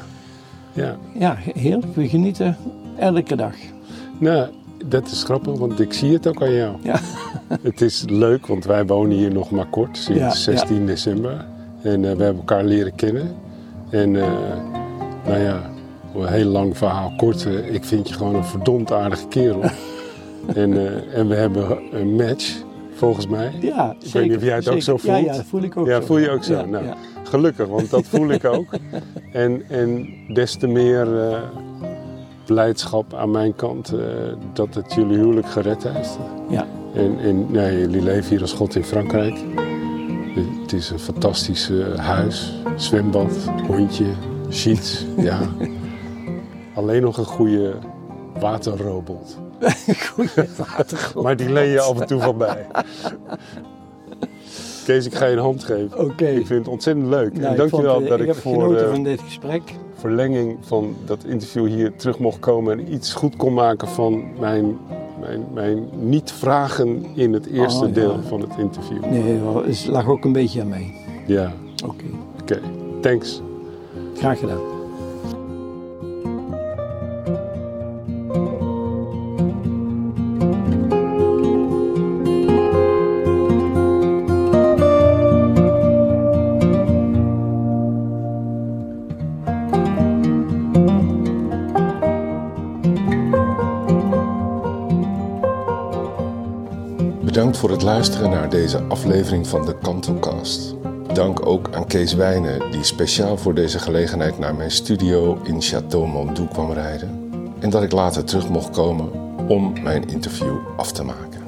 ja. 0.72 0.96
Ja, 1.18 1.36
heerlijk. 1.54 1.94
We 1.94 2.08
genieten 2.08 2.56
elke 2.98 3.36
dag. 3.36 3.54
Nou, 4.18 4.48
dat 4.86 5.06
is 5.06 5.22
grappig, 5.22 5.58
want 5.58 5.80
ik 5.80 5.92
zie 5.92 6.12
het 6.12 6.26
ook 6.26 6.42
aan 6.42 6.52
jou. 6.52 6.76
Ja. 6.82 7.00
Het 7.62 7.80
is 7.80 8.04
leuk, 8.08 8.46
want 8.46 8.64
wij 8.64 8.86
wonen 8.86 9.16
hier 9.16 9.32
nog 9.32 9.50
maar 9.50 9.66
kort, 9.66 9.96
sinds 9.96 10.20
Ja, 10.20 10.34
16 10.34 10.86
december. 10.86 11.46
En 11.82 12.04
eh, 12.04 12.16
we 12.16 12.22
hebben 12.22 12.36
elkaar 12.36 12.64
leren 12.64 12.94
kennen. 12.94 13.34
En 13.90 14.10
nou 15.24 15.38
ja, 15.38 15.70
een 16.14 16.26
heel 16.28 16.48
lang 16.50 16.76
verhaal 16.76 17.12
kort. 17.16 17.46
eh, 17.46 17.74
ik 17.74 17.84
vind 17.84 18.08
je 18.08 18.14
gewoon 18.14 18.34
een 18.34 18.44
verdomd 18.44 18.92
aardige 18.92 19.26
kerel. 19.28 19.60
en, 20.54 20.72
eh, 20.86 21.18
en 21.18 21.28
we 21.28 21.34
hebben 21.34 21.78
een 21.92 22.14
match, 22.14 22.62
volgens 22.94 23.26
mij. 23.26 23.52
Ja, 23.60 23.96
Ik 24.00 24.12
weet 24.12 24.28
niet 24.28 24.36
of 24.36 24.42
jij 24.42 24.54
het 24.56 24.68
ook 24.68 24.80
zo 24.82 24.92
Ja, 24.92 24.98
voelt. 24.98 25.24
ja, 25.26 25.32
dat 25.36 25.44
voel 25.44 25.62
ik 25.62 25.76
ook 25.76 25.86
Ja, 25.86 26.00
zo. 26.00 26.06
voel 26.06 26.18
je 26.18 26.30
ook 26.30 26.44
zo? 26.44 26.52
Ja, 26.52 26.64
Nou. 26.64 26.84
ja. 26.84 26.94
Gelukkig, 27.24 27.66
want 27.68 27.90
dat 27.90 28.06
voel 28.06 28.28
ik 28.30 28.44
ook. 28.44 28.66
En, 29.32 29.62
en 29.68 30.08
des 30.34 30.56
te 30.56 30.66
meer 30.66 31.20
eh, 31.30 31.38
blijdschap 32.44 33.14
aan 33.14 33.30
mijn 33.30 33.54
kant 33.54 33.92
dat 34.52 34.74
het 34.74 34.94
jullie 34.94 35.16
huwelijk 35.18 35.46
gered 35.46 35.82
heeft. 35.88 36.18
Ja. 36.48 36.66
En, 36.94 37.18
en 37.22 37.46
nee, 37.50 37.78
jullie 37.78 38.02
leven 38.02 38.30
hier 38.30 38.40
als 38.40 38.52
God 38.52 38.74
in 38.74 38.84
Frankrijk. 38.84 39.36
Het 40.62 40.72
is 40.72 40.90
een 40.90 40.98
fantastisch 40.98 41.70
huis, 41.96 42.52
zwembad, 42.76 43.50
hondje, 43.66 44.04
sheets. 44.50 45.06
Ja. 45.16 45.38
Alleen 46.80 47.02
nog 47.02 47.18
een 47.18 47.24
goede 47.24 47.74
waterrobot. 48.40 49.38
Goeie 50.14 50.48
watergrond. 50.56 51.24
Maar 51.24 51.36
die 51.36 51.52
leen 51.52 51.68
je 51.68 51.80
af 51.80 52.00
en 52.00 52.06
toe 52.06 52.20
van 52.20 52.36
mij. 52.36 52.66
Kees, 54.84 55.06
ik 55.06 55.14
ga 55.14 55.26
je 55.26 55.32
een 55.32 55.42
hand 55.42 55.64
geven. 55.64 55.98
Oké. 55.98 56.26
Ik 56.26 56.46
vind 56.46 56.58
het 56.58 56.68
ontzettend 56.68 57.06
leuk. 57.06 57.32
Nou, 57.32 57.44
en 57.44 57.56
dankjewel 57.56 58.02
eh, 58.02 58.08
dat 58.08 58.20
ik 58.20 58.28
ik, 58.28 58.34
voor 58.34 58.52
genoten 58.52 58.84
eh, 58.86 58.90
van 58.92 59.02
dit 59.02 59.20
gesprek. 59.20 59.62
verlenging 59.94 60.58
van 60.60 60.96
dat 61.04 61.24
interview 61.24 61.66
hier 61.66 61.96
terug 61.96 62.18
mocht 62.18 62.38
komen 62.38 62.78
en 62.78 62.92
iets 62.92 63.12
goed 63.12 63.36
kon 63.36 63.54
maken 63.54 63.88
van 63.88 64.24
mijn, 64.38 64.78
mijn, 65.20 65.46
mijn 65.54 65.88
niet-vragen 65.98 67.04
in 67.14 67.32
het 67.32 67.46
eerste 67.46 67.82
Oh, 67.82 67.88
ja. 67.88 67.94
deel 67.94 68.18
van 68.28 68.40
het 68.40 68.52
interview. 68.58 69.04
Nee, 69.04 69.38
wel, 69.38 69.64
het 69.64 69.86
lag 69.86 70.08
ook 70.08 70.24
een 70.24 70.32
beetje 70.32 70.60
aan 70.60 70.68
mij. 70.68 70.94
Ja, 71.26 71.52
Oké, 71.86 72.04
oké. 72.40 72.60
Thanks. 73.00 73.40
graag 74.16 74.38
gedaan. 74.38 74.60
Luisteren 97.90 98.30
naar 98.30 98.50
deze 98.50 98.82
aflevering 98.82 99.46
van 99.46 99.66
de 99.66 99.78
Kantelcast. 99.82 100.74
Dank 101.12 101.46
ook 101.46 101.68
aan 101.74 101.86
Kees 101.86 102.14
Wijnen, 102.14 102.70
die 102.70 102.84
speciaal 102.84 103.36
voor 103.36 103.54
deze 103.54 103.78
gelegenheid 103.78 104.38
naar 104.38 104.54
mijn 104.54 104.70
studio 104.70 105.40
in 105.42 105.62
Château 105.62 106.06
Mondou 106.06 106.48
kwam 106.48 106.72
rijden. 106.72 107.30
En 107.58 107.70
dat 107.70 107.82
ik 107.82 107.92
later 107.92 108.24
terug 108.24 108.48
mocht 108.48 108.70
komen 108.70 109.10
om 109.48 109.82
mijn 109.82 110.08
interview 110.08 110.56
af 110.76 110.92
te 110.92 111.04
maken. 111.04 111.42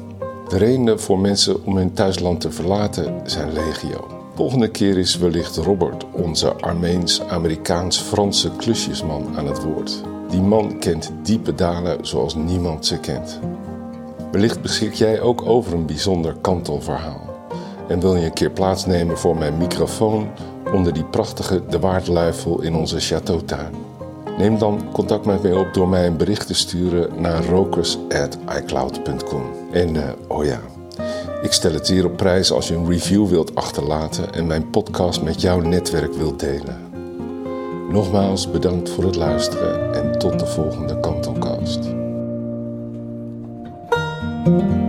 De 0.49 0.59
redenen 0.59 1.01
voor 1.01 1.19
mensen 1.19 1.65
om 1.65 1.77
hun 1.77 1.93
thuisland 1.93 2.41
te 2.41 2.51
verlaten 2.51 3.21
zijn 3.25 3.53
legio. 3.53 4.31
Volgende 4.35 4.69
keer 4.69 4.99
is 4.99 5.17
wellicht 5.17 5.57
Robert, 5.57 6.05
onze 6.13 6.53
Armeens-Amerikaans-Franse 6.53 8.51
klusjesman, 8.57 9.37
aan 9.37 9.47
het 9.47 9.63
woord. 9.63 10.03
Die 10.31 10.43
man 10.43 10.79
kent 10.79 11.13
diepe 11.23 11.55
dalen 11.55 12.07
zoals 12.07 12.35
niemand 12.35 12.87
ze 12.87 12.99
kent. 12.99 13.41
Wellicht 14.33 14.63
beschik 14.63 14.93
jij 14.93 15.21
ook 15.21 15.47
over 15.47 15.73
een 15.73 15.87
bijzonder 15.87 16.35
kantelverhaal. 16.41 17.31
En 17.89 18.01
wil 18.01 18.17
je 18.17 18.25
een 18.25 18.33
keer 18.33 18.51
plaatsnemen 18.51 19.19
voor 19.19 19.37
mijn 19.37 19.57
microfoon 19.57 20.29
onder 20.73 20.93
die 20.93 21.05
prachtige 21.05 21.63
De 21.69 21.79
Waardluifel 21.79 22.61
in 22.61 22.75
onze 22.75 23.01
chateautuin? 23.01 23.75
Neem 24.39 24.59
dan 24.59 24.83
contact 24.93 25.25
met 25.25 25.43
mij 25.43 25.53
op 25.53 25.75
door 25.75 25.89
mij 25.89 26.07
een 26.07 26.17
bericht 26.17 26.47
te 26.47 26.55
sturen 26.55 27.21
naar 27.21 27.45
rokers.icloud.com. 27.45 29.43
En 29.73 29.95
uh, 29.95 30.03
oh 30.29 30.45
ja, 30.45 30.61
ik 31.43 31.53
stel 31.53 31.73
het 31.73 31.87
zeer 31.87 32.05
op 32.05 32.17
prijs 32.17 32.53
als 32.53 32.69
je 32.69 32.75
een 32.75 32.89
review 32.89 33.29
wilt 33.29 33.55
achterlaten 33.55 34.33
en 34.33 34.47
mijn 34.47 34.71
podcast 34.71 35.23
met 35.23 35.41
jouw 35.41 35.61
netwerk 35.61 36.15
wilt 36.15 36.41
delen. 36.41 36.77
Nogmaals 37.91 38.51
bedankt 38.51 38.91
voor 38.91 39.05
het 39.05 39.17
luisteren 39.17 39.95
en 39.95 40.19
tot 40.19 40.39
de 40.39 40.47
volgende 40.47 41.01
Kantelcast. 41.01 42.02
thank 44.45 44.73
you. 44.73 44.82